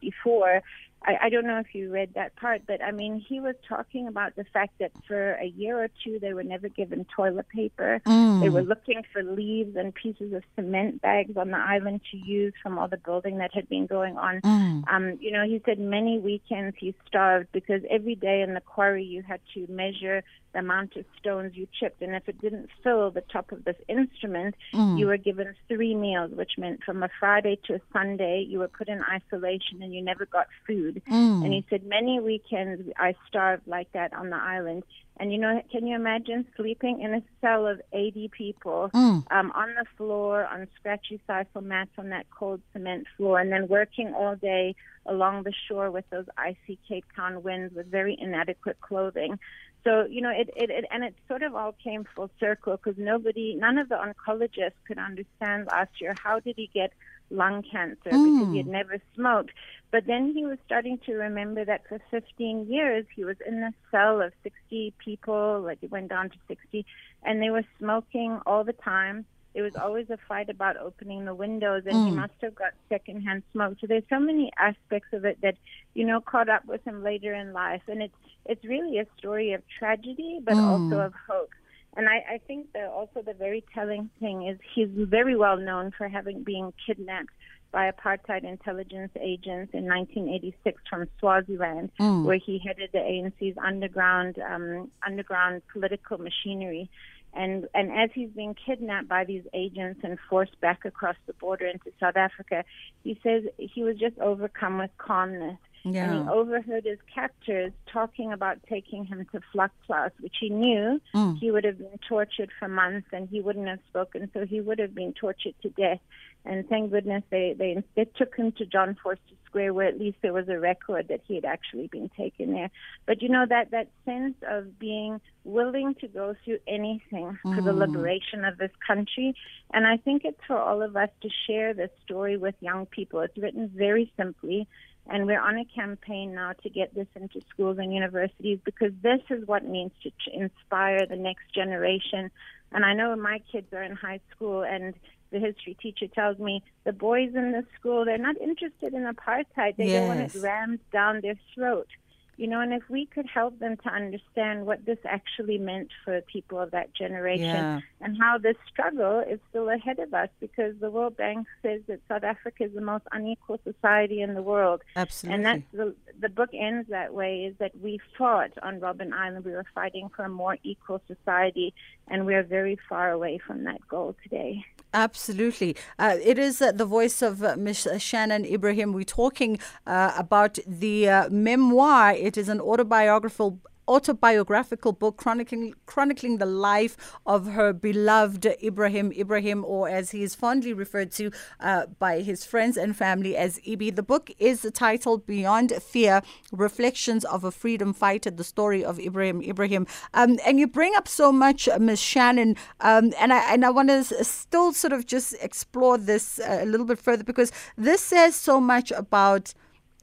64, 1.06 1.22
I, 1.22 1.26
I 1.26 1.30
don't 1.30 1.46
know 1.46 1.60
if 1.60 1.74
you 1.74 1.92
read 1.92 2.14
that 2.16 2.36
part, 2.36 2.64
but 2.68 2.84
I 2.84 2.92
mean, 2.92 3.20
he 3.20 3.40
was 3.40 3.56
talking 3.68 4.08
about 4.08 4.36
the 4.36 4.46
fact 4.46 4.80
that 4.80 4.92
for 5.08 5.34
a 5.34 5.46
year 5.46 5.84
or 5.84 5.90
two 6.04 6.20
they 6.20 6.34
were 6.34 6.44
never 6.44 6.70
given 6.70 7.06
toilet 7.16 7.48
paper. 7.50 8.02
Mm. 8.06 8.42
They 8.42 8.50
were 8.50 8.62
looking 8.62 9.04
for 9.12 9.24
leaves 9.24 9.76
and 9.76 9.94
pieces 9.94 10.34
of 10.34 10.44
cement 10.56 11.02
bags 11.02 11.38
on 11.38 11.52
the 11.52 11.58
island 11.58 12.02
to 12.12 12.18
use 12.18 12.54
from 12.62 12.78
all 12.78 12.88
the 12.88 12.98
building 12.98 13.38
that 13.38 13.54
had 13.54 13.70
been 13.70 13.86
going 13.86 14.18
on. 14.18 14.42
Mm. 14.42 14.84
Um, 14.92 15.18
you 15.20 15.32
know, 15.32 15.46
he 15.46 15.62
said 15.66 15.80
many 15.80 16.20
weekends 16.20 16.76
he 16.80 16.96
starved 17.08 17.48
because 17.52 17.82
every 17.90 18.16
day 18.16 18.42
in 18.42 18.54
the 18.54 18.62
quarry 18.62 19.04
you 19.04 19.22
had 19.22 19.40
to 19.54 19.68
measure 19.70 20.24
the 20.54 20.60
amount 20.60 20.96
of 20.96 21.06
stones 21.20 21.56
you 21.56 21.68
chipped, 21.80 22.02
and 22.02 22.16
if 22.16 22.30
it 22.30 22.40
didn't 22.40 22.70
fill 22.84 23.12
the 23.12 23.22
top 23.22 23.52
of 23.52 23.66
this 23.66 23.76
instrument, 23.90 24.56
mm. 24.74 24.98
you 24.98 25.08
were 25.08 25.18
given 25.18 25.54
three 25.68 25.96
meals, 25.96 26.32
which 26.32 26.52
meant 26.58 26.84
from 26.84 27.04
a 27.04 27.10
Friday 27.20 27.60
to 27.66 27.76
a 27.76 27.82
Sunday 27.92 28.46
you 28.48 28.60
were 28.60 28.68
put 28.68 28.88
in 28.88 29.02
isolation 29.04 29.82
and 29.82 29.94
you 29.94 30.02
never 30.02 30.26
got 30.26 30.48
food. 30.66 30.93
Mm. 31.10 31.44
And 31.44 31.54
he 31.54 31.66
said 31.70 31.86
many 31.86 32.20
weekends 32.20 32.92
I 32.98 33.16
starved 33.28 33.68
like 33.68 33.92
that 33.94 34.14
on 34.14 34.30
the 34.30 34.38
island. 34.38 34.84
And 35.18 35.32
you 35.32 35.38
know, 35.38 35.62
can 35.72 35.86
you 35.86 35.96
imagine 35.96 36.46
sleeping 36.56 37.02
in 37.02 37.14
a 37.14 37.22
cell 37.40 37.68
of 37.68 37.80
80 37.92 38.30
people 38.30 38.90
mm. 38.94 39.24
um, 39.32 39.52
on 39.54 39.76
the 39.76 39.86
floor, 39.96 40.46
on 40.46 40.68
scratchy 40.76 41.20
sisal 41.30 41.64
mats 41.64 41.92
on 41.98 42.10
that 42.10 42.26
cold 42.32 42.62
cement 42.74 43.06
floor, 43.16 43.40
and 43.40 43.52
then 43.52 43.68
working 43.68 44.14
all 44.14 44.36
day 44.36 44.76
along 45.06 45.44
the 45.44 45.54
shore 45.68 45.92
with 45.92 46.10
those 46.10 46.26
icy 46.38 46.80
Cape 46.88 47.06
Town 47.16 47.44
winds 47.44 47.76
with 47.76 47.88
very 47.88 48.18
inadequate 48.20 48.82
clothing. 48.82 49.38
So, 49.84 50.06
you 50.10 50.22
know, 50.22 50.30
it, 50.30 50.50
it, 50.56 50.70
it 50.70 50.86
and 50.92 51.04
it 51.04 51.14
sort 51.28 51.44
of 51.44 51.56
all 51.56 51.76
came 51.84 52.06
full 52.16 52.32
circle 52.40 52.78
because 52.78 52.98
nobody, 52.98 53.56
none 53.56 53.78
of 53.78 53.90
the 53.90 53.96
oncologists 53.96 54.80
could 54.88 54.98
understand 54.98 55.68
last 55.68 56.00
year 56.00 56.16
how 56.24 56.40
did 56.40 56.56
he 56.56 56.70
get 56.74 56.94
lung 57.34 57.64
cancer 57.64 58.12
mm. 58.12 58.40
because 58.40 58.52
he 58.52 58.58
had 58.58 58.68
never 58.68 59.00
smoked. 59.16 59.52
But 59.92 60.08
then 60.08 60.34
he 60.34 60.46
was 60.46 60.58
starting 60.66 60.98
to 61.06 61.14
remember 61.14 61.64
that 61.66 61.88
for 61.88 62.00
15 62.10 62.68
years 62.68 63.06
he 63.16 63.24
was 63.24 63.38
in 63.46 63.62
this 63.62 63.74
cell 63.92 64.22
of 64.22 64.34
60 64.44 64.94
people, 64.98 65.62
like 65.62 65.80
it 65.82 65.92
went 65.92 66.10
down 66.10 66.30
to 66.30 66.38
60, 66.48 66.86
and 67.24 67.42
they 67.42 67.50
were 67.50 67.64
smoking 67.80 68.40
all 68.46 68.64
the 68.64 68.74
time. 68.74 69.26
There 69.54 69.64
was 69.64 69.76
always 69.76 70.10
a 70.10 70.18
fight 70.28 70.50
about 70.50 70.78
opening 70.78 71.26
the 71.26 71.36
windows, 71.36 71.84
and 71.86 71.96
mm. 71.96 72.06
he 72.10 72.12
must 72.12 72.34
have 72.42 72.56
got 72.56 72.74
secondhand 72.90 73.44
smoke. 73.52 73.78
So 73.80 73.86
there's 73.86 74.04
so 74.10 74.20
many 74.20 74.52
aspects 74.58 75.14
of 75.14 75.26
it 75.26 75.40
that 75.42 75.58
you 75.94 76.06
know 76.06 76.22
caught 76.22 76.50
up 76.50 76.66
with 76.66 76.84
him 76.86 77.04
later 77.04 77.36
in 77.36 77.54
life, 77.54 77.84
and 77.88 78.02
it's 78.02 78.16
it's 78.48 78.66
really 78.66 78.98
a 78.98 79.06
story 79.18 79.54
of 79.54 79.62
tragedy, 79.78 80.40
but 80.44 80.56
mm. 80.56 80.64
also 80.64 81.02
of 81.02 81.14
hope. 81.30 81.52
And 81.96 82.10
I, 82.10 82.24
I 82.36 82.38
think 82.48 82.74
that 82.74 82.88
also 82.88 83.22
the 83.22 83.34
very 83.34 83.64
telling 83.74 84.10
thing 84.20 84.48
is 84.48 84.58
he's 84.74 84.90
very 84.92 85.36
well 85.36 85.58
known 85.58 85.92
for 85.98 86.08
having 86.08 86.44
been 86.44 86.74
kidnapped 86.86 87.30
by 87.72 87.92
apartheid 87.92 88.44
intelligence 88.44 89.12
agents 89.20 89.74
in 89.74 89.86
1986 89.86 90.82
from 90.90 91.08
Swaziland, 91.20 91.92
Mm. 92.00 92.24
where 92.24 92.38
he 92.38 92.60
headed 92.60 92.92
the 92.94 93.00
ANC's 93.00 93.58
underground 93.58 94.38
um, 94.40 94.92
underground 95.06 95.62
political 95.72 96.18
machinery. 96.18 96.90
And 97.34 97.68
and 97.74 97.92
as 97.92 98.12
he's 98.14 98.30
being 98.30 98.56
kidnapped 98.66 99.08
by 99.08 99.26
these 99.26 99.44
agents 99.54 100.02
and 100.04 100.20
forced 100.30 100.60
back 100.62 100.86
across 100.86 101.16
the 101.26 101.34
border 101.34 101.66
into 101.66 101.92
South 102.00 102.16
Africa, 102.16 102.64
he 103.04 103.20
says 103.24 103.44
he 103.58 103.84
was 103.84 103.98
just 103.98 104.18
overcome 104.20 104.78
with 104.78 104.92
calmness. 105.00 105.58
And 105.86 105.94
Yeah. 105.96 106.24
he 106.24 106.30
overheard 106.30 106.86
his 106.86 107.00
captors 107.14 107.74
talking 107.88 108.32
about 108.32 108.58
taking 108.70 109.04
him 109.06 109.26
to 109.34 109.42
Vlakplaas, 109.54 110.12
which 110.22 110.38
he 110.40 110.50
knew 110.50 111.02
Mm. 111.14 111.38
he 111.40 111.52
would 111.52 111.66
have 111.66 111.78
been 111.78 111.98
tortured 112.08 112.52
for 112.58 112.68
months 112.70 113.08
and 113.12 113.28
he 113.28 113.42
wouldn't 113.42 113.68
have 113.68 113.80
spoken, 113.90 114.30
so 114.34 114.46
he 114.46 114.62
would 114.62 114.80
have 114.80 114.96
been 114.96 115.14
tortured 115.14 115.56
to 115.62 115.70
death. 115.72 116.00
And 116.46 116.68
thank 116.68 116.92
goodness 116.92 117.24
they, 117.30 117.54
they 117.54 117.72
instead 117.72 118.14
took 118.16 118.36
him 118.36 118.52
to 118.54 118.66
John 118.66 118.96
Vorster 119.04 119.36
Square, 119.46 119.74
where 119.74 119.88
at 119.88 119.98
least 120.00 120.18
there 120.22 120.34
was 120.34 120.50
a 120.50 120.60
record 120.60 121.08
that 121.08 121.22
he 121.26 121.36
had 121.36 121.46
actually 121.46 121.88
been 121.88 122.10
taken 122.10 122.52
there. 122.54 122.70
But 123.06 123.22
you 123.22 123.30
know 123.30 123.46
that 123.46 123.72
that 123.72 123.88
sense 124.04 124.36
of 124.50 124.78
being 124.78 125.22
willing 125.46 125.96
to 125.96 126.08
go 126.08 126.36
through 126.44 126.60
anything 126.68 127.38
for 127.44 127.62
the 127.62 127.72
Mm. 127.72 127.78
liberation 127.80 128.44
of 128.46 128.58
this 128.58 128.72
country, 128.86 129.36
and 129.74 129.86
I 129.88 129.98
think 129.98 130.26
it's 130.26 130.44
for 130.46 130.58
all 130.58 130.82
of 130.82 130.96
us 130.98 131.10
to 131.22 131.30
share 131.30 131.74
this 131.74 131.92
story 132.04 132.36
with 132.38 132.56
young 132.62 132.86
people. 132.88 133.20
It's 133.22 133.38
written 133.38 133.68
very 133.70 134.12
simply. 134.18 134.68
And 135.10 135.26
we're 135.26 135.42
on 135.42 135.58
a 135.58 135.66
campaign 135.66 136.34
now 136.34 136.54
to 136.64 136.70
get 136.70 136.96
this 136.96 137.08
into 137.16 137.42
schools 137.50 137.78
and 137.78 137.94
universities 137.94 138.60
because 138.64 138.94
this 139.02 139.20
is 139.30 139.46
what 139.48 139.66
needs 139.66 139.94
to 140.04 140.12
inspire 140.34 141.06
the 141.06 141.18
next 141.18 141.54
generation. 141.54 142.32
And 142.72 142.86
I 142.86 142.94
know 142.94 143.16
my 143.16 143.42
kids 143.52 143.72
are 143.74 143.84
in 143.84 143.96
high 143.96 144.22
school, 144.32 144.64
and 144.64 144.94
the 145.32 145.40
history 145.40 145.76
teacher 145.82 146.08
tells 146.08 146.40
me 146.40 146.64
the 146.86 146.94
boys 146.94 147.36
in 147.36 147.52
the 147.52 147.66
school, 147.78 148.06
they're 148.06 148.18
not 148.18 148.38
interested 148.38 148.94
in 148.94 149.04
apartheid. 149.04 149.76
They 149.76 149.92
don't 149.92 150.08
want 150.08 150.22
it 150.22 150.36
rammed 150.40 150.80
down 150.92 151.22
their 151.22 151.36
throat. 151.54 151.88
You 152.38 152.48
know, 152.48 152.62
and 152.62 152.74
if 152.74 152.90
we 152.90 153.06
could 153.06 153.28
help 153.28 153.60
them 153.60 153.78
to 153.78 153.90
understand 153.90 154.66
what 154.66 154.86
this 154.86 154.98
actually 155.06 155.60
meant 155.60 155.90
for 156.04 156.20
people 156.22 156.60
of 156.60 156.72
that 156.72 156.94
generation 156.94 157.46
Yeah. 157.46 157.80
and 158.02 158.18
how 158.20 158.38
this 158.40 158.58
struggle 158.68 159.20
is 159.20 159.40
still 159.50 159.70
ahead 159.70 160.00
of 160.00 160.14
us 160.14 160.30
because 160.40 160.76
the 160.80 160.90
World 160.90 161.16
Bank 161.16 161.46
says 161.62 161.82
that 161.88 162.00
South 162.08 162.24
Africa 162.24 162.64
is 162.64 162.74
the 162.74 162.82
most 162.82 163.06
unequal 163.12 163.60
society 163.64 164.22
in 164.22 164.34
the 164.34 164.42
world. 164.42 164.82
Absolutely. 164.96 165.36
And 165.36 165.46
that's 165.46 165.72
the 165.74 165.96
the 166.20 166.30
book 166.30 166.50
ends 166.54 166.90
that 166.90 167.14
way 167.14 167.46
is 167.46 167.56
that 167.60 167.72
we 167.82 168.00
fought 168.18 168.52
on 168.64 168.80
Robben 168.80 169.14
Island. 169.14 169.46
We 169.46 169.52
were 169.52 169.66
fighting 169.76 170.10
for 170.16 170.26
a 170.26 170.30
more 170.30 170.58
equal 170.64 171.02
society, 171.08 171.74
and 172.08 172.26
we 172.26 172.36
are 172.36 172.44
very 172.44 172.78
far 172.90 173.12
away 173.12 173.38
from 173.38 173.64
that 173.64 173.88
goal 173.88 174.16
today. 174.24 174.66
Absolutely. 174.94 175.76
Uh, 175.98 176.18
it 176.24 176.38
is 176.38 176.62
uh, 176.62 176.72
the 176.72 176.86
voice 176.86 177.22
of 177.22 177.44
uh, 177.44 177.56
Ms. 177.58 177.88
Shannon 177.98 178.46
Ebrahim. 178.46 178.94
We're 178.94 179.04
talking 179.04 179.58
uh, 179.88 180.14
about 180.16 180.60
the 180.68 181.10
uh, 181.10 181.30
memoir. 181.30 182.14
It 182.14 182.38
is 182.38 182.48
an 182.48 182.62
autobiographical 182.62 183.60
autobiographical 183.88 184.92
book 184.94 185.18
chronicling 185.18 185.74
chronicling 185.86 186.38
the 186.38 186.46
life 186.46 186.96
of 187.26 187.48
her 187.48 187.74
beloved 187.74 188.44
Ebrahim 188.64 189.12
Ebrahim 189.18 189.64
or 189.66 189.90
as 189.90 190.12
he 190.12 190.24
is 190.24 190.36
fondly 190.36 190.74
referred 190.74 191.12
to 191.12 191.32
uh, 191.60 191.86
by 192.00 192.22
his 192.22 192.46
friends 192.46 192.78
and 192.78 192.96
family 192.96 193.36
as 193.36 193.60
Ibi 193.66 193.90
the 193.92 194.04
book 194.04 194.32
is 194.40 194.70
titled 194.74 195.26
Beyond 195.26 195.72
Fear 195.82 196.22
Reflections 196.52 197.26
of 197.26 197.44
a 197.44 197.52
Freedom 197.52 197.94
Fighter 197.94 198.32
the 198.32 198.44
story 198.44 198.84
of 198.84 198.98
Ebrahim 198.98 199.42
Ebrahim. 199.42 199.88
Um, 200.14 200.40
and 200.46 200.60
you 200.60 200.68
bring 200.68 200.96
up 200.96 201.08
so 201.08 201.32
much 201.32 201.68
uh, 201.68 201.80
Ms 201.80 202.00
Shannon 202.00 202.56
um, 202.80 203.14
and 203.20 203.34
I 203.34 203.54
and 203.54 203.66
I 203.66 203.70
want 203.70 203.90
to 203.90 204.04
still 204.24 204.74
sort 204.74 204.94
of 204.94 205.06
just 205.06 205.36
explore 205.42 205.98
this 205.98 206.40
uh, 206.40 206.60
a 206.62 206.66
little 206.66 206.86
bit 206.86 207.00
further 207.00 207.24
because 207.24 207.52
this 207.78 208.02
says 208.02 208.36
so 208.36 208.60
much 208.60 208.92
about 208.92 209.54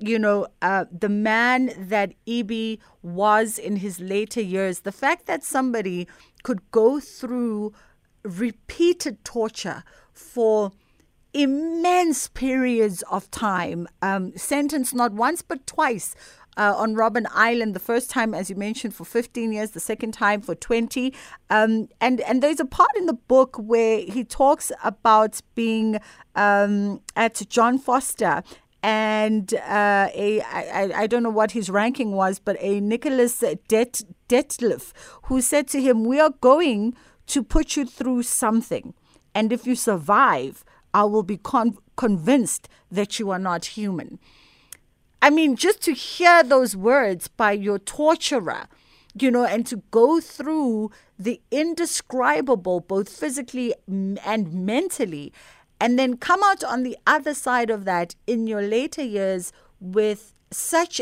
you 0.00 0.18
know, 0.18 0.46
uh, 0.62 0.86
the 0.90 1.08
man 1.08 1.72
that 1.76 2.14
Ibi 2.26 2.80
was 3.02 3.58
in 3.58 3.76
his 3.76 4.00
later 4.00 4.40
years, 4.40 4.80
the 4.80 4.92
fact 4.92 5.26
that 5.26 5.44
somebody 5.44 6.08
could 6.42 6.68
go 6.70 6.98
through 6.98 7.72
repeated 8.24 9.22
torture 9.24 9.84
for 10.12 10.72
immense 11.32 12.28
periods 12.28 13.02
of 13.10 13.30
time, 13.30 13.86
um, 14.02 14.36
sentenced 14.36 14.94
not 14.94 15.12
once 15.12 15.42
but 15.42 15.66
twice. 15.66 16.14
Uh, 16.56 16.74
on 16.76 16.94
Robben 16.94 17.26
Island, 17.32 17.74
the 17.74 17.80
first 17.80 18.10
time, 18.10 18.34
as 18.34 18.50
you 18.50 18.56
mentioned, 18.56 18.92
for 18.92 19.04
15 19.04 19.52
years, 19.52 19.70
the 19.70 19.80
second 19.80 20.12
time 20.12 20.42
for 20.42 20.54
20. 20.54 21.14
Um, 21.48 21.88
and, 22.00 22.20
and 22.22 22.42
there's 22.42 22.58
a 22.58 22.64
part 22.64 22.90
in 22.96 23.06
the 23.06 23.14
book 23.14 23.56
where 23.56 24.00
he 24.00 24.24
talks 24.24 24.72
about 24.82 25.40
being 25.54 26.00
um, 26.34 27.00
at 27.14 27.40
John 27.48 27.78
Vorster 27.78 28.44
and 28.82 29.54
uh, 29.54 30.08
a 30.14 30.40
I, 30.40 31.02
I 31.02 31.06
don't 31.06 31.22
know 31.22 31.30
what 31.30 31.52
his 31.52 31.70
ranking 31.70 32.12
was, 32.12 32.38
but 32.38 32.56
a 32.60 32.80
Nicholas 32.80 33.42
Det, 33.68 34.02
who 35.24 35.40
said 35.40 35.68
to 35.68 35.80
him, 35.80 36.04
"We 36.04 36.20
are 36.20 36.34
going 36.40 36.94
to 37.26 37.42
put 37.42 37.76
you 37.76 37.84
through 37.84 38.22
something, 38.22 38.94
and 39.34 39.52
if 39.52 39.66
you 39.66 39.74
survive, 39.74 40.64
I 40.94 41.04
will 41.04 41.22
be 41.22 41.36
con- 41.36 41.78
convinced 41.96 42.68
that 42.90 43.18
you 43.18 43.30
are 43.30 43.38
not 43.38 43.64
human." 43.66 44.18
I 45.22 45.28
mean, 45.28 45.54
just 45.54 45.82
to 45.82 45.92
hear 45.92 46.42
those 46.42 46.74
words 46.74 47.28
by 47.28 47.52
your 47.52 47.78
torturer, 47.78 48.68
you 49.14 49.30
know, 49.30 49.44
and 49.44 49.66
to 49.66 49.82
go 49.90 50.20
through 50.20 50.90
the 51.18 51.42
indescribable, 51.50 52.80
both 52.80 53.10
physically 53.10 53.74
and 53.86 54.52
mentally, 54.52 55.32
and 55.80 55.98
then 55.98 56.16
come 56.16 56.42
out 56.44 56.62
on 56.62 56.82
the 56.82 56.96
other 57.06 57.34
side 57.34 57.70
of 57.70 57.84
that 57.84 58.14
in 58.26 58.46
your 58.46 58.62
later 58.62 59.02
years 59.02 59.52
with 59.80 60.34
such 60.50 61.00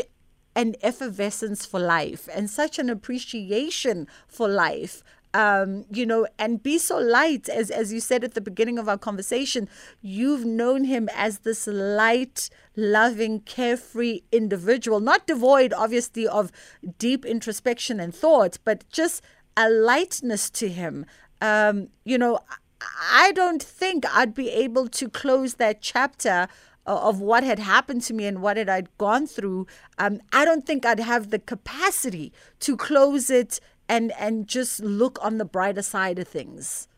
an 0.55 0.75
effervescence 0.81 1.65
for 1.65 1.79
life 1.79 2.27
and 2.33 2.49
such 2.49 2.79
an 2.79 2.89
appreciation 2.89 4.07
for 4.27 4.47
life 4.47 5.03
um, 5.33 5.85
you 5.91 6.05
know, 6.05 6.27
and 6.37 6.63
be 6.63 6.77
so 6.77 6.97
light 6.97 7.49
as 7.49 7.69
as 7.69 7.93
you 7.93 7.99
said 7.99 8.23
at 8.23 8.33
the 8.33 8.41
beginning 8.41 8.79
of 8.79 8.89
our 8.89 8.97
conversation. 8.97 9.69
You've 10.01 10.45
known 10.45 10.85
him 10.85 11.09
as 11.15 11.39
this 11.39 11.67
light, 11.67 12.49
loving, 12.75 13.41
carefree 13.41 14.21
individual, 14.31 14.99
not 14.99 15.27
devoid, 15.27 15.73
obviously, 15.73 16.27
of 16.27 16.51
deep 16.97 17.25
introspection 17.25 17.99
and 17.99 18.13
thought, 18.13 18.57
but 18.63 18.89
just 18.89 19.21
a 19.55 19.69
lightness 19.69 20.49
to 20.51 20.69
him. 20.69 21.05
Um, 21.41 21.89
you 22.05 22.17
know, 22.17 22.39
I 22.81 23.31
don't 23.33 23.61
think 23.61 24.05
I'd 24.13 24.33
be 24.33 24.49
able 24.49 24.87
to 24.89 25.09
close 25.09 25.55
that 25.55 25.81
chapter 25.81 26.47
of 26.85 27.21
what 27.21 27.43
had 27.43 27.59
happened 27.59 28.01
to 28.03 28.13
me 28.13 28.25
and 28.25 28.41
what 28.41 28.57
had 28.57 28.69
I'd 28.69 28.95
gone 28.97 29.27
through. 29.27 29.67
Um, 29.97 30.21
I 30.33 30.43
don't 30.43 30.65
think 30.65 30.85
I'd 30.85 30.99
have 30.99 31.29
the 31.29 31.39
capacity 31.39 32.33
to 32.61 32.75
close 32.75 33.29
it 33.29 33.59
and 33.87 34.11
and 34.19 34.47
just 34.47 34.79
look 34.81 35.17
on 35.21 35.37
the 35.37 35.45
brighter 35.45 35.81
side 35.81 36.19
of 36.19 36.27
things. 36.27 36.88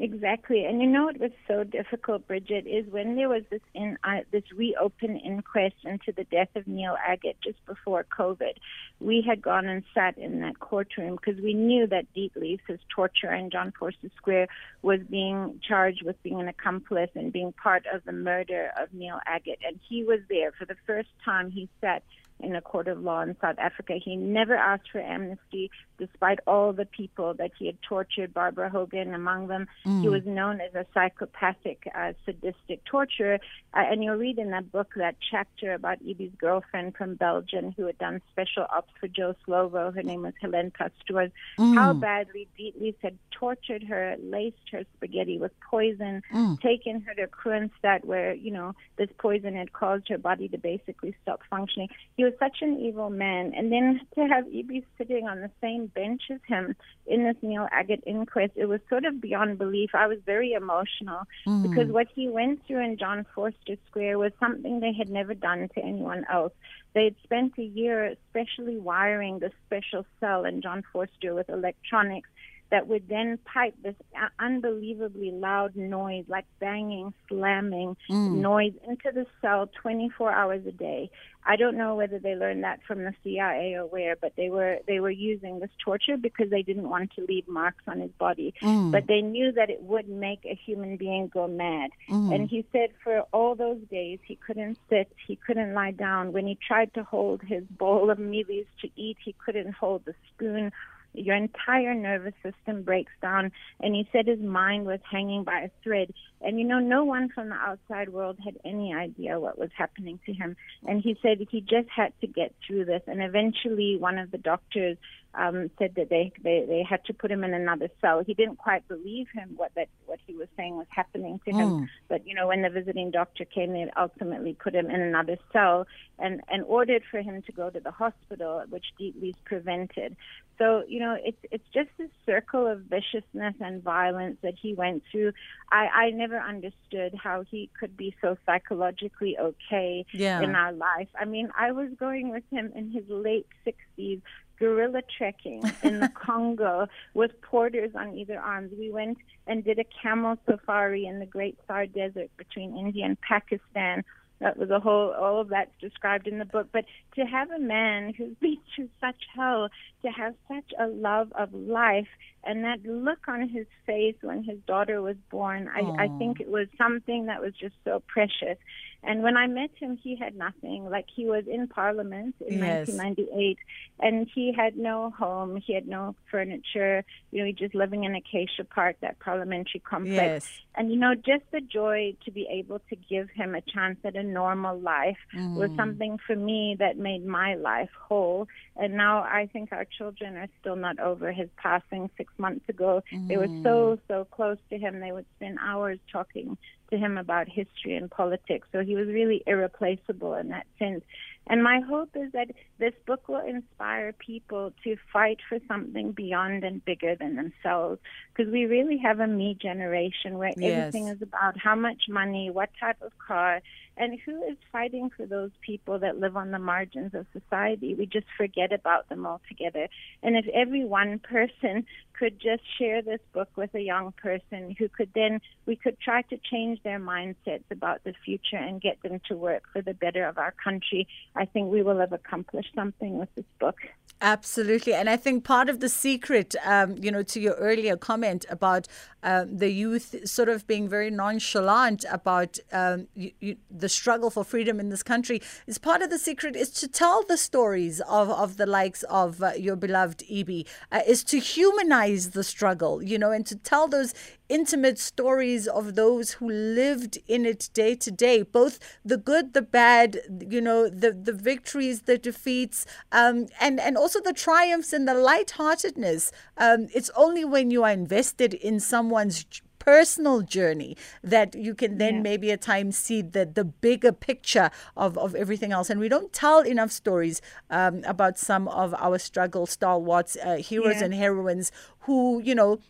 Exactly, 0.00 0.64
and 0.64 0.80
you 0.80 0.86
know 0.86 1.06
what 1.06 1.18
was 1.18 1.32
so 1.48 1.64
difficult, 1.64 2.24
Bridget, 2.28 2.68
is 2.68 2.86
when 2.86 3.16
there 3.16 3.28
was 3.28 3.42
this 3.50 3.62
in 3.74 3.98
uh, 4.04 4.20
this 4.30 4.44
reopened 4.54 5.20
inquest 5.24 5.74
into 5.82 6.12
the 6.12 6.22
death 6.22 6.50
of 6.54 6.68
Neil 6.68 6.96
Aggett 7.04 7.34
just 7.42 7.58
before 7.66 8.06
COVID. 8.16 8.52
We 9.00 9.24
had 9.26 9.42
gone 9.42 9.66
and 9.66 9.82
sat 9.92 10.16
in 10.16 10.38
that 10.42 10.60
courtroom 10.60 11.16
because 11.16 11.42
we 11.42 11.52
knew 11.52 11.88
that 11.88 12.06
Deetlefs, 12.14 12.78
torture 12.94 13.34
in 13.34 13.50
John 13.50 13.72
Vorster 13.72 14.08
Square, 14.16 14.46
was 14.82 15.00
being 15.10 15.58
charged 15.66 16.04
with 16.04 16.22
being 16.22 16.40
an 16.40 16.46
accomplice 16.46 17.10
and 17.16 17.32
being 17.32 17.50
part 17.52 17.84
of 17.92 18.04
the 18.04 18.12
murder 18.12 18.70
of 18.80 18.94
Neil 18.94 19.18
Aggett, 19.26 19.58
and 19.66 19.80
he 19.88 20.04
was 20.04 20.20
there 20.28 20.52
for 20.52 20.64
the 20.64 20.76
first 20.86 21.08
time. 21.24 21.50
He 21.50 21.68
sat 21.80 22.04
in 22.40 22.54
a 22.54 22.60
court 22.60 22.86
of 22.86 23.02
law 23.02 23.22
in 23.22 23.36
South 23.40 23.58
Africa. 23.58 23.94
He 24.02 24.14
never 24.14 24.54
asked 24.54 24.90
for 24.92 25.00
amnesty, 25.00 25.72
despite 25.98 26.38
all 26.46 26.72
the 26.72 26.86
people 26.86 27.34
that 27.34 27.50
he 27.58 27.66
had 27.66 27.80
tortured, 27.82 28.32
Barbara 28.32 28.70
Hogan 28.70 29.14
among 29.14 29.48
them. 29.48 29.66
Mm. 29.86 30.02
He 30.02 30.08
was 30.08 30.24
known 30.24 30.60
as 30.60 30.74
a 30.74 30.86
psychopathic, 30.94 31.88
uh, 31.94 32.12
sadistic 32.24 32.84
torturer. 32.84 33.38
Uh, 33.74 33.84
and 33.90 34.02
you'll 34.02 34.16
read 34.16 34.38
in 34.38 34.50
that 34.50 34.70
book 34.72 34.92
that 34.96 35.16
chapter 35.30 35.74
about 35.74 35.98
Ibi's 36.08 36.32
girlfriend 36.38 36.96
from 36.96 37.16
Belgium 37.16 37.74
who 37.76 37.86
had 37.86 37.98
done 37.98 38.22
special 38.32 38.66
ops 38.70 38.92
for 38.98 39.08
Joe 39.08 39.34
Slovo. 39.46 39.94
Her 39.94 40.02
name 40.02 40.22
was 40.22 40.34
Helene 40.40 40.70
Pastoors. 40.70 41.30
Mm. 41.58 41.74
How 41.74 41.92
badly 41.92 42.48
Deetlefs 42.58 42.96
had 43.02 43.18
tortured 43.30 43.82
her, 43.84 44.16
laced 44.20 44.70
her 44.72 44.84
spaghetti 44.96 45.38
with 45.38 45.52
poison, 45.60 46.22
mm. 46.32 46.60
taken 46.60 47.00
her 47.02 47.14
to 47.14 47.26
Kroonstad 47.26 48.04
where, 48.04 48.34
you 48.34 48.50
know, 48.50 48.74
this 48.96 49.08
poison 49.18 49.54
had 49.54 49.72
caused 49.72 50.08
her 50.08 50.18
body 50.18 50.48
to 50.48 50.58
basically 50.58 51.14
stop 51.22 51.40
functioning. 51.50 51.88
He 52.16 52.24
was 52.24 52.32
such 52.38 52.58
an 52.62 52.78
evil 52.80 53.10
man. 53.10 53.52
And 53.56 53.70
then 53.72 54.00
to 54.14 54.26
have 54.26 54.46
Ibi 54.46 54.84
sitting 54.96 55.26
on 55.28 55.40
the 55.40 55.50
same 55.60 55.87
bench 55.94 56.22
as 56.30 56.40
him 56.46 56.74
in 57.06 57.24
this 57.24 57.36
Neil 57.42 57.68
Aggett 57.72 58.02
inquest, 58.06 58.52
it 58.56 58.66
was 58.66 58.80
sort 58.88 59.04
of 59.04 59.20
beyond 59.20 59.58
belief. 59.58 59.90
I 59.94 60.06
was 60.06 60.18
very 60.24 60.52
emotional 60.52 61.22
mm. 61.46 61.62
because 61.62 61.90
what 61.90 62.06
he 62.14 62.28
went 62.28 62.66
through 62.66 62.84
in 62.84 62.96
John 62.96 63.26
Vorster 63.34 63.78
Square 63.88 64.18
was 64.18 64.32
something 64.38 64.80
they 64.80 64.92
had 64.92 65.08
never 65.08 65.34
done 65.34 65.68
to 65.74 65.80
anyone 65.80 66.24
else. 66.30 66.52
They 66.94 67.04
had 67.04 67.16
spent 67.22 67.54
a 67.58 67.62
year 67.62 68.14
specially 68.30 68.76
wiring 68.76 69.38
the 69.38 69.52
special 69.66 70.04
cell 70.20 70.44
in 70.44 70.62
John 70.62 70.82
Vorster 70.92 71.34
with 71.34 71.48
electronics 71.48 72.28
that 72.70 72.86
would 72.86 73.08
then 73.08 73.38
pipe 73.44 73.74
this 73.82 73.94
unbelievably 74.38 75.30
loud 75.32 75.74
noise, 75.76 76.24
like 76.28 76.44
banging, 76.60 77.12
slamming 77.28 77.96
mm. 78.10 78.36
noise 78.36 78.74
into 78.86 79.10
the 79.12 79.26
cell 79.40 79.70
24 79.82 80.30
hours 80.30 80.66
a 80.66 80.72
day. 80.72 81.10
I 81.44 81.56
don't 81.56 81.78
know 81.78 81.94
whether 81.94 82.18
they 82.18 82.34
learned 82.34 82.64
that 82.64 82.80
from 82.86 83.04
the 83.04 83.14
CIA 83.24 83.74
or 83.74 83.86
where, 83.86 84.16
but 84.16 84.34
they 84.36 84.50
were 84.50 84.78
they 84.86 85.00
were 85.00 85.10
using 85.10 85.60
this 85.60 85.70
torture 85.82 86.18
because 86.18 86.50
they 86.50 86.60
didn't 86.60 86.90
want 86.90 87.12
to 87.12 87.24
leave 87.26 87.48
marks 87.48 87.84
on 87.86 88.00
his 88.00 88.10
body. 88.18 88.52
Mm. 88.62 88.92
But 88.92 89.06
they 89.06 89.22
knew 89.22 89.52
that 89.52 89.70
it 89.70 89.82
would 89.82 90.08
make 90.08 90.44
a 90.44 90.54
human 90.54 90.98
being 90.98 91.28
go 91.28 91.48
mad. 91.48 91.90
Mm. 92.10 92.34
And 92.34 92.50
he 92.50 92.66
said 92.70 92.90
for 93.02 93.20
all 93.32 93.54
those 93.54 93.80
days 93.90 94.18
he 94.22 94.36
couldn't 94.36 94.78
sit, 94.90 95.10
he 95.26 95.36
couldn't 95.36 95.72
lie 95.72 95.92
down. 95.92 96.32
When 96.32 96.46
he 96.46 96.56
tried 96.56 96.92
to 96.94 97.02
hold 97.02 97.40
his 97.40 97.64
bowl 97.64 98.10
of 98.10 98.18
mealies 98.18 98.66
to 98.82 98.90
eat, 98.94 99.16
he 99.24 99.34
couldn't 99.42 99.72
hold 99.72 100.04
the 100.04 100.14
spoon 100.34 100.70
your 101.14 101.36
entire 101.36 101.94
nervous 101.94 102.34
system 102.42 102.82
breaks 102.82 103.12
down. 103.20 103.52
And 103.80 103.94
he 103.94 104.08
said 104.12 104.26
his 104.26 104.40
mind 104.40 104.86
was 104.86 105.00
hanging 105.10 105.44
by 105.44 105.60
a 105.60 105.70
thread. 105.82 106.12
And 106.40 106.58
you 106.58 106.64
know, 106.64 106.78
no 106.78 107.04
one 107.04 107.28
from 107.30 107.48
the 107.48 107.56
outside 107.56 108.10
world 108.10 108.38
had 108.44 108.58
any 108.64 108.94
idea 108.94 109.40
what 109.40 109.58
was 109.58 109.70
happening 109.76 110.20
to 110.26 110.32
him. 110.32 110.56
And 110.86 111.02
he 111.02 111.18
said 111.22 111.38
he 111.50 111.60
just 111.60 111.88
had 111.88 112.12
to 112.20 112.26
get 112.26 112.54
through 112.66 112.84
this. 112.84 113.02
And 113.06 113.22
eventually, 113.22 113.96
one 113.98 114.18
of 114.18 114.30
the 114.30 114.38
doctors 114.38 114.96
um, 115.34 115.70
said 115.78 115.94
that 115.96 116.08
they, 116.08 116.32
they 116.42 116.64
they 116.66 116.82
had 116.82 117.04
to 117.04 117.14
put 117.14 117.30
him 117.30 117.44
in 117.44 117.54
another 117.54 117.88
cell. 118.00 118.22
He 118.24 118.34
didn't 118.34 118.56
quite 118.56 118.86
believe 118.88 119.28
him 119.32 119.54
what 119.56 119.72
that 119.76 119.88
what 120.06 120.18
he 120.26 120.34
was 120.34 120.48
saying 120.56 120.76
was 120.76 120.86
happening 120.90 121.40
to 121.44 121.52
him. 121.52 121.70
Mm. 121.70 121.88
But 122.08 122.26
you 122.26 122.34
know, 122.34 122.48
when 122.48 122.62
the 122.62 122.70
visiting 122.70 123.10
doctor 123.10 123.44
came, 123.44 123.72
they 123.72 123.88
ultimately 123.96 124.54
put 124.54 124.74
him 124.74 124.90
in 124.90 125.00
another 125.00 125.38
cell 125.52 125.86
and 126.18 126.40
and 126.48 126.64
ordered 126.64 127.02
for 127.10 127.20
him 127.20 127.42
to 127.42 127.52
go 127.52 127.70
to 127.70 127.78
the 127.78 127.90
hospital, 127.90 128.64
which 128.68 128.86
Deep 128.98 129.36
prevented. 129.44 130.16
So 130.58 130.82
you 130.88 130.98
know, 130.98 131.16
it's 131.22 131.38
it's 131.52 131.68
just 131.72 131.90
this 131.98 132.10
circle 132.26 132.66
of 132.66 132.80
viciousness 132.82 133.54
and 133.60 133.82
violence 133.82 134.38
that 134.42 134.54
he 134.60 134.74
went 134.74 135.04
through. 135.10 135.32
I 135.70 135.86
I 135.86 136.10
never 136.10 136.27
understood 136.36 137.14
how 137.14 137.42
he 137.42 137.70
could 137.78 137.96
be 137.96 138.14
so 138.20 138.36
psychologically 138.44 139.38
okay 139.38 140.04
yeah. 140.12 140.40
in 140.40 140.54
our 140.54 140.72
life. 140.72 141.08
I 141.18 141.24
mean, 141.24 141.50
I 141.58 141.72
was 141.72 141.90
going 141.98 142.30
with 142.30 142.44
him 142.50 142.72
in 142.74 142.90
his 142.90 143.04
late 143.08 143.46
60s 143.66 144.20
gorilla 144.58 145.02
trekking 145.16 145.62
in 145.82 146.00
the 146.00 146.08
Congo 146.08 146.88
with 147.14 147.40
porters 147.42 147.92
on 147.94 148.14
either 148.16 148.38
arms. 148.38 148.72
We 148.78 148.90
went 148.90 149.18
and 149.46 149.64
did 149.64 149.78
a 149.78 149.84
camel 150.02 150.36
safari 150.48 151.06
in 151.06 151.20
the 151.20 151.26
Great 151.26 151.58
Thar 151.66 151.86
Desert 151.86 152.30
between 152.36 152.76
India 152.76 153.04
and 153.04 153.20
Pakistan. 153.20 154.04
That 154.40 154.56
was 154.56 154.70
a 154.70 154.78
whole, 154.78 155.12
all 155.12 155.40
of 155.40 155.48
that's 155.48 155.70
described 155.80 156.28
in 156.28 156.38
the 156.38 156.44
book. 156.44 156.68
But 156.72 156.84
to 157.16 157.22
have 157.22 157.50
a 157.50 157.58
man 157.58 158.14
who's 158.14 158.36
been 158.40 158.58
through 158.74 158.88
such 159.00 159.16
hell, 159.34 159.68
to 160.02 160.08
have 160.08 160.34
such 160.46 160.72
a 160.78 160.86
love 160.86 161.32
of 161.32 161.52
life, 161.52 162.08
and 162.44 162.64
that 162.64 162.84
look 162.84 163.26
on 163.26 163.48
his 163.48 163.66
face 163.84 164.14
when 164.20 164.44
his 164.44 164.58
daughter 164.66 165.02
was 165.02 165.16
born, 165.30 165.68
I, 165.68 166.04
I 166.04 166.08
think 166.18 166.40
it 166.40 166.48
was 166.48 166.68
something 166.78 167.26
that 167.26 167.40
was 167.40 167.52
just 167.54 167.74
so 167.84 168.02
precious. 168.06 168.58
And 169.04 169.22
when 169.22 169.36
I 169.36 169.46
met 169.46 169.70
him, 169.76 169.96
he 169.96 170.16
had 170.16 170.36
nothing. 170.36 170.90
Like 170.90 171.06
he 171.14 171.24
was 171.24 171.44
in 171.46 171.68
Parliament 171.68 172.34
in 172.40 172.58
yes. 172.58 172.88
1998, 172.88 173.58
and 174.00 174.28
he 174.34 174.52
had 174.52 174.76
no 174.76 175.10
home. 175.10 175.56
He 175.64 175.72
had 175.72 175.86
no 175.86 176.16
furniture. 176.30 177.04
You 177.30 177.38
know, 177.38 177.44
he 177.44 177.52
was 177.52 177.58
just 177.58 177.74
living 177.76 178.04
in 178.04 178.16
Acacia 178.16 178.64
Park, 178.64 178.96
that 179.00 179.20
parliamentary 179.20 179.80
complex. 179.80 180.16
Yes. 180.16 180.60
And 180.74 180.90
you 180.90 180.98
know, 180.98 181.14
just 181.14 181.44
the 181.52 181.60
joy 181.60 182.14
to 182.24 182.30
be 182.32 182.48
able 182.50 182.80
to 182.90 182.96
give 182.96 183.30
him 183.30 183.54
a 183.54 183.60
chance 183.60 183.98
at 184.04 184.16
a 184.16 184.22
normal 184.22 184.78
life 184.78 185.18
mm. 185.34 185.54
was 185.54 185.70
something 185.76 186.18
for 186.26 186.34
me 186.34 186.76
that 186.80 186.98
made 186.98 187.24
my 187.24 187.54
life 187.54 187.90
whole. 188.00 188.48
And 188.76 188.94
now 188.94 189.22
I 189.22 189.48
think 189.52 189.70
our 189.72 189.84
children 189.84 190.36
are 190.36 190.48
still 190.60 190.76
not 190.76 190.98
over 190.98 191.30
his 191.30 191.48
passing 191.56 192.10
six 192.16 192.32
months 192.36 192.68
ago. 192.68 193.02
Mm. 193.12 193.28
They 193.28 193.36
were 193.36 193.46
so 193.62 193.96
mm. 193.96 193.98
so 194.08 194.24
close 194.24 194.58
to 194.70 194.78
him. 194.78 194.98
They 194.98 195.12
would 195.12 195.26
spend 195.36 195.58
hours 195.60 195.98
talking 196.10 196.58
to 196.90 196.98
him 196.98 197.18
about 197.18 197.48
history 197.48 197.96
and 197.96 198.10
politics. 198.10 198.68
So 198.72 198.80
he 198.80 198.94
was 198.94 199.08
really 199.08 199.42
irreplaceable 199.46 200.34
in 200.34 200.48
that 200.48 200.66
sense. 200.78 201.04
And 201.50 201.62
my 201.62 201.80
hope 201.80 202.10
is 202.14 202.32
that 202.32 202.48
this 202.78 202.92
book 203.06 203.26
will 203.28 203.40
inspire 203.46 204.12
people 204.12 204.72
to 204.84 204.96
fight 205.12 205.38
for 205.48 205.58
something 205.66 206.12
beyond 206.12 206.62
and 206.62 206.84
bigger 206.84 207.14
than 207.14 207.36
themselves. 207.36 208.00
Because 208.34 208.52
we 208.52 208.66
really 208.66 208.98
have 208.98 209.20
a 209.20 209.26
me 209.26 209.56
generation 209.60 210.36
where 210.36 210.52
yes. 210.56 210.72
everything 210.72 211.08
is 211.08 211.22
about 211.22 211.56
how 211.56 211.74
much 211.74 212.02
money, 212.08 212.50
what 212.50 212.68
type 212.78 213.00
of 213.00 213.12
car, 213.18 213.62
and 213.96 214.18
who 214.26 214.42
is 214.44 214.58
fighting 214.70 215.10
for 215.16 215.24
those 215.24 215.50
people 215.62 215.98
that 216.00 216.20
live 216.20 216.36
on 216.36 216.50
the 216.50 216.58
margins 216.58 217.14
of 217.14 217.26
society. 217.32 217.94
We 217.94 218.04
just 218.04 218.26
forget 218.36 218.72
about 218.72 219.08
them 219.08 219.26
altogether. 219.26 219.88
And 220.22 220.36
if 220.36 220.46
every 220.48 220.84
one 220.84 221.18
person 221.18 221.86
could 222.18 222.40
just 222.40 222.62
share 222.78 223.02
this 223.02 223.20
book 223.32 223.48
with 223.56 223.74
a 223.74 223.80
young 223.80 224.12
person 224.12 224.74
who 224.78 224.88
could 224.88 225.10
then, 225.14 225.40
we 225.66 225.76
could 225.76 225.98
try 226.00 226.22
to 226.22 226.36
change 226.50 226.82
their 226.82 226.98
mindsets 226.98 227.64
about 227.70 228.02
the 228.04 228.14
future 228.24 228.56
and 228.56 228.80
get 228.80 229.00
them 229.02 229.20
to 229.28 229.36
work 229.36 229.62
for 229.72 229.82
the 229.82 229.94
better 229.94 230.26
of 230.26 230.38
our 230.38 230.54
country. 230.62 231.06
I 231.36 231.44
think 231.44 231.70
we 231.70 231.82
will 231.82 231.98
have 231.98 232.12
accomplished 232.12 232.72
something 232.74 233.18
with 233.18 233.32
this 233.34 233.44
book. 233.60 233.76
Absolutely. 234.20 234.94
And 234.94 235.08
I 235.08 235.16
think 235.16 235.44
part 235.44 235.68
of 235.68 235.78
the 235.78 235.88
secret, 235.88 236.56
um, 236.64 236.96
you 237.00 237.12
know, 237.12 237.22
to 237.22 237.38
your 237.38 237.54
earlier 237.54 237.96
comment 237.96 238.44
about 238.50 238.88
um, 239.22 239.58
the 239.58 239.70
youth 239.70 240.28
sort 240.28 240.48
of 240.48 240.66
being 240.66 240.88
very 240.88 241.10
nonchalant 241.10 242.04
about 242.10 242.58
um, 242.72 243.06
you, 243.14 243.30
you, 243.40 243.56
the 243.70 243.88
struggle 243.88 244.30
for 244.30 244.42
freedom 244.42 244.80
in 244.80 244.88
this 244.88 245.04
country 245.04 245.40
is 245.68 245.78
part 245.78 246.02
of 246.02 246.10
the 246.10 246.18
secret 246.18 246.56
is 246.56 246.70
to 246.70 246.88
tell 246.88 247.22
the 247.22 247.36
stories 247.36 248.00
of, 248.00 248.28
of 248.30 248.56
the 248.56 248.66
likes 248.66 249.04
of 249.04 249.40
uh, 249.40 249.52
your 249.56 249.76
beloved 249.76 250.24
Ibi, 250.28 250.66
uh, 250.90 251.00
is 251.06 251.22
to 251.24 251.38
humanize 251.38 252.07
the 252.16 252.44
struggle, 252.44 253.02
you 253.02 253.18
know, 253.18 253.30
and 253.30 253.46
to 253.46 253.56
tell 253.56 253.88
those 253.88 254.14
intimate 254.48 254.98
stories 254.98 255.66
of 255.66 255.94
those 255.94 256.32
who 256.32 256.48
lived 256.48 257.18
in 257.26 257.44
it 257.44 257.68
day 257.74 257.94
to 257.94 258.10
day, 258.10 258.42
both 258.42 258.78
the 259.04 259.16
good, 259.16 259.52
the 259.52 259.62
bad, 259.62 260.18
you 260.40 260.60
know, 260.60 260.88
the, 260.88 261.12
the 261.12 261.32
victories, 261.32 262.02
the 262.02 262.18
defeats, 262.18 262.86
um, 263.12 263.46
and, 263.60 263.78
and 263.80 263.96
also 263.96 264.20
the 264.20 264.32
triumphs 264.32 264.92
and 264.92 265.06
the 265.06 265.14
lightheartedness. 265.14 266.32
Um, 266.56 266.88
it's 266.94 267.10
only 267.16 267.44
when 267.44 267.70
you 267.70 267.84
are 267.84 267.90
invested 267.90 268.54
in 268.54 268.80
someone's 268.80 269.44
personal 269.88 270.42
journey 270.42 270.94
that 271.24 271.54
you 271.54 271.74
can 271.74 271.96
then 271.96 272.16
yeah. 272.16 272.20
maybe 272.20 272.52
at 272.52 272.60
times 272.60 272.94
see 272.94 273.22
the, 273.22 273.46
the 273.46 273.64
bigger 273.64 274.12
picture 274.12 274.70
of, 274.98 275.16
of 275.16 275.34
everything 275.34 275.72
else. 275.72 275.88
And 275.88 275.98
we 275.98 276.10
don't 276.10 276.30
tell 276.30 276.60
enough 276.60 276.92
stories 276.92 277.40
um, 277.70 278.02
about 278.04 278.36
some 278.36 278.68
of 278.68 278.92
our 278.98 279.18
struggle 279.18 279.64
stalwarts, 279.64 280.36
uh, 280.44 280.56
heroes 280.56 280.96
yeah. 280.96 281.06
and 281.06 281.14
heroines 281.14 281.72
who, 282.00 282.42
you 282.42 282.54
know, 282.54 282.80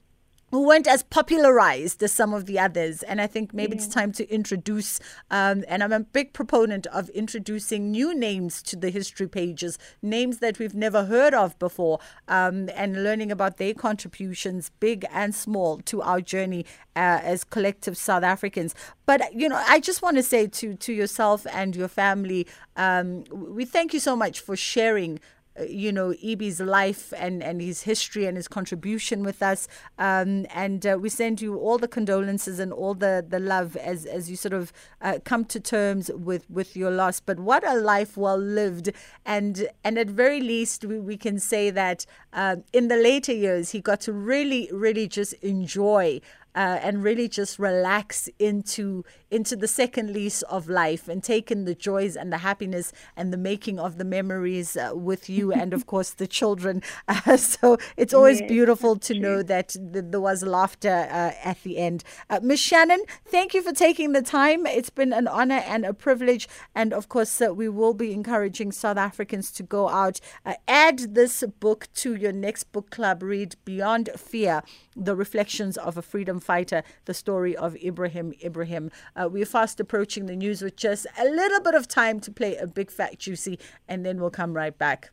who 0.50 0.66
weren't 0.66 0.86
as 0.86 1.02
popularized 1.02 2.02
as 2.02 2.12
some 2.12 2.32
of 2.32 2.46
the 2.46 2.58
others. 2.58 3.02
And 3.02 3.20
I 3.20 3.26
think 3.26 3.52
maybe 3.52 3.76
it's 3.76 3.86
time 3.86 4.12
to 4.12 4.28
introduce, 4.30 5.00
um, 5.30 5.64
and 5.68 5.82
I'm 5.82 5.92
a 5.92 6.00
big 6.00 6.32
proponent 6.32 6.86
of 6.86 7.08
introducing 7.10 7.90
new 7.90 8.14
names 8.14 8.62
to 8.62 8.76
the 8.76 8.90
history 8.90 9.28
pages, 9.28 9.78
names 10.02 10.38
that 10.38 10.58
we've 10.58 10.74
never 10.74 11.04
heard 11.04 11.34
of 11.34 11.58
before, 11.58 11.98
um, 12.28 12.68
and 12.74 13.04
learning 13.04 13.30
about 13.30 13.58
their 13.58 13.74
contributions, 13.74 14.70
big 14.80 15.04
and 15.12 15.34
small, 15.34 15.78
to 15.78 16.00
our 16.02 16.20
journey 16.20 16.64
uh, 16.96 17.20
as 17.22 17.44
collective 17.44 17.96
South 17.96 18.22
Africans. 18.22 18.74
But, 19.06 19.34
you 19.34 19.48
know, 19.48 19.62
I 19.66 19.80
just 19.80 20.02
want 20.02 20.16
to 20.16 20.22
say 20.22 20.46
to, 20.46 20.74
to 20.74 20.92
yourself 20.92 21.46
and 21.52 21.76
your 21.76 21.88
family, 21.88 22.46
um, 22.76 23.24
we 23.30 23.64
thank 23.64 23.92
you 23.92 24.00
so 24.00 24.16
much 24.16 24.40
for 24.40 24.56
sharing 24.56 25.20
you 25.68 25.92
know, 25.92 26.14
Ibi's 26.24 26.60
life 26.60 27.12
and, 27.16 27.42
and 27.42 27.60
his 27.60 27.82
history 27.82 28.26
and 28.26 28.36
his 28.36 28.48
contribution 28.48 29.22
with 29.22 29.42
us. 29.42 29.68
Um, 29.98 30.46
and 30.54 30.86
uh, 30.86 30.98
we 31.00 31.08
send 31.08 31.40
you 31.40 31.56
all 31.56 31.78
the 31.78 31.88
condolences 31.88 32.58
and 32.58 32.72
all 32.72 32.94
the, 32.94 33.24
the 33.26 33.38
love 33.38 33.76
as, 33.76 34.04
as 34.06 34.30
you 34.30 34.36
sort 34.36 34.52
of 34.52 34.72
uh, 35.00 35.18
come 35.24 35.44
to 35.46 35.60
terms 35.60 36.10
with, 36.14 36.48
with 36.50 36.76
your 36.76 36.90
loss. 36.90 37.20
But 37.20 37.40
what 37.40 37.66
a 37.66 37.74
life 37.74 38.16
well 38.16 38.38
lived. 38.38 38.92
And, 39.24 39.68
and 39.84 39.98
at 39.98 40.08
very 40.08 40.40
least, 40.40 40.84
we, 40.84 40.98
we 40.98 41.16
can 41.16 41.38
say 41.38 41.70
that 41.70 42.06
uh, 42.32 42.56
in 42.72 42.88
the 42.88 42.96
later 42.96 43.32
years, 43.32 43.70
he 43.70 43.80
got 43.80 44.00
to 44.02 44.12
really, 44.12 44.68
really 44.72 45.08
just 45.08 45.32
enjoy 45.34 46.20
uh, 46.58 46.80
and 46.82 47.04
really 47.04 47.28
just 47.28 47.56
relax 47.60 48.28
into 48.40 49.04
into 49.30 49.54
the 49.54 49.68
second 49.68 50.12
lease 50.12 50.42
of 50.42 50.68
life 50.68 51.06
and 51.06 51.22
take 51.22 51.52
in 51.52 51.66
the 51.66 51.74
joys 51.74 52.16
and 52.16 52.32
the 52.32 52.38
happiness 52.38 52.92
and 53.14 53.32
the 53.32 53.36
making 53.36 53.78
of 53.78 53.96
the 53.96 54.04
memories 54.04 54.76
uh, 54.76 54.90
with 54.92 55.30
you 55.30 55.52
and 55.60 55.72
of 55.72 55.86
course 55.86 56.10
the 56.10 56.26
children. 56.26 56.82
Uh, 57.08 57.36
so 57.36 57.78
it's 57.96 58.12
always 58.12 58.40
yes, 58.40 58.48
beautiful 58.48 58.96
to 58.96 59.14
true. 59.14 59.20
know 59.20 59.42
that 59.42 59.68
th- 59.68 60.04
there 60.08 60.20
was 60.20 60.42
laughter 60.42 61.08
uh, 61.10 61.32
at 61.42 61.60
the 61.62 61.78
end. 61.78 62.04
Uh, 62.28 62.38
Miss 62.42 62.60
Shannon, 62.60 63.00
thank 63.26 63.54
you 63.54 63.62
for 63.62 63.72
taking 63.72 64.12
the 64.12 64.22
time. 64.22 64.66
It's 64.66 64.90
been 64.90 65.12
an 65.12 65.26
honor 65.26 65.62
and 65.66 65.84
a 65.84 65.94
privilege, 65.94 66.48
and 66.74 66.92
of 66.92 67.08
course 67.08 67.40
uh, 67.40 67.54
we 67.54 67.68
will 67.68 67.94
be 67.94 68.12
encouraging 68.12 68.72
South 68.72 68.98
Africans 68.98 69.50
to 69.52 69.62
go 69.62 69.88
out, 69.88 70.20
add 70.66 71.14
this 71.14 71.42
book 71.60 71.88
to 71.96 72.14
your 72.14 72.32
next 72.32 72.64
book 72.72 72.90
club. 72.90 73.22
Read 73.22 73.56
Beyond 73.64 74.10
Fear: 74.16 74.62
The 74.94 75.16
Reflections 75.16 75.76
of 75.76 75.96
a 75.96 76.02
Freedom 76.02 76.40
fighter, 76.48 76.82
the 77.04 77.12
story 77.12 77.54
of 77.54 77.74
Ebrahim 77.74 78.32
Ebrahim. 78.42 78.90
Uh, 79.14 79.28
we're 79.30 79.44
fast 79.44 79.78
approaching 79.80 80.24
the 80.24 80.34
news 80.34 80.62
with 80.62 80.76
just 80.76 81.06
a 81.18 81.24
little 81.24 81.60
bit 81.60 81.74
of 81.74 81.86
time 81.86 82.20
to 82.20 82.30
play 82.32 82.56
a 82.56 82.66
big 82.66 82.90
fat 82.90 83.18
juicy, 83.18 83.58
and 83.86 84.04
then 84.04 84.18
we'll 84.18 84.30
come 84.30 84.54
right 84.54 84.76
back. 84.76 85.10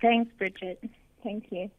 Thanks, 0.00 0.30
Bridget. 0.38 0.78
Thank 1.24 1.46
you. 1.50 1.70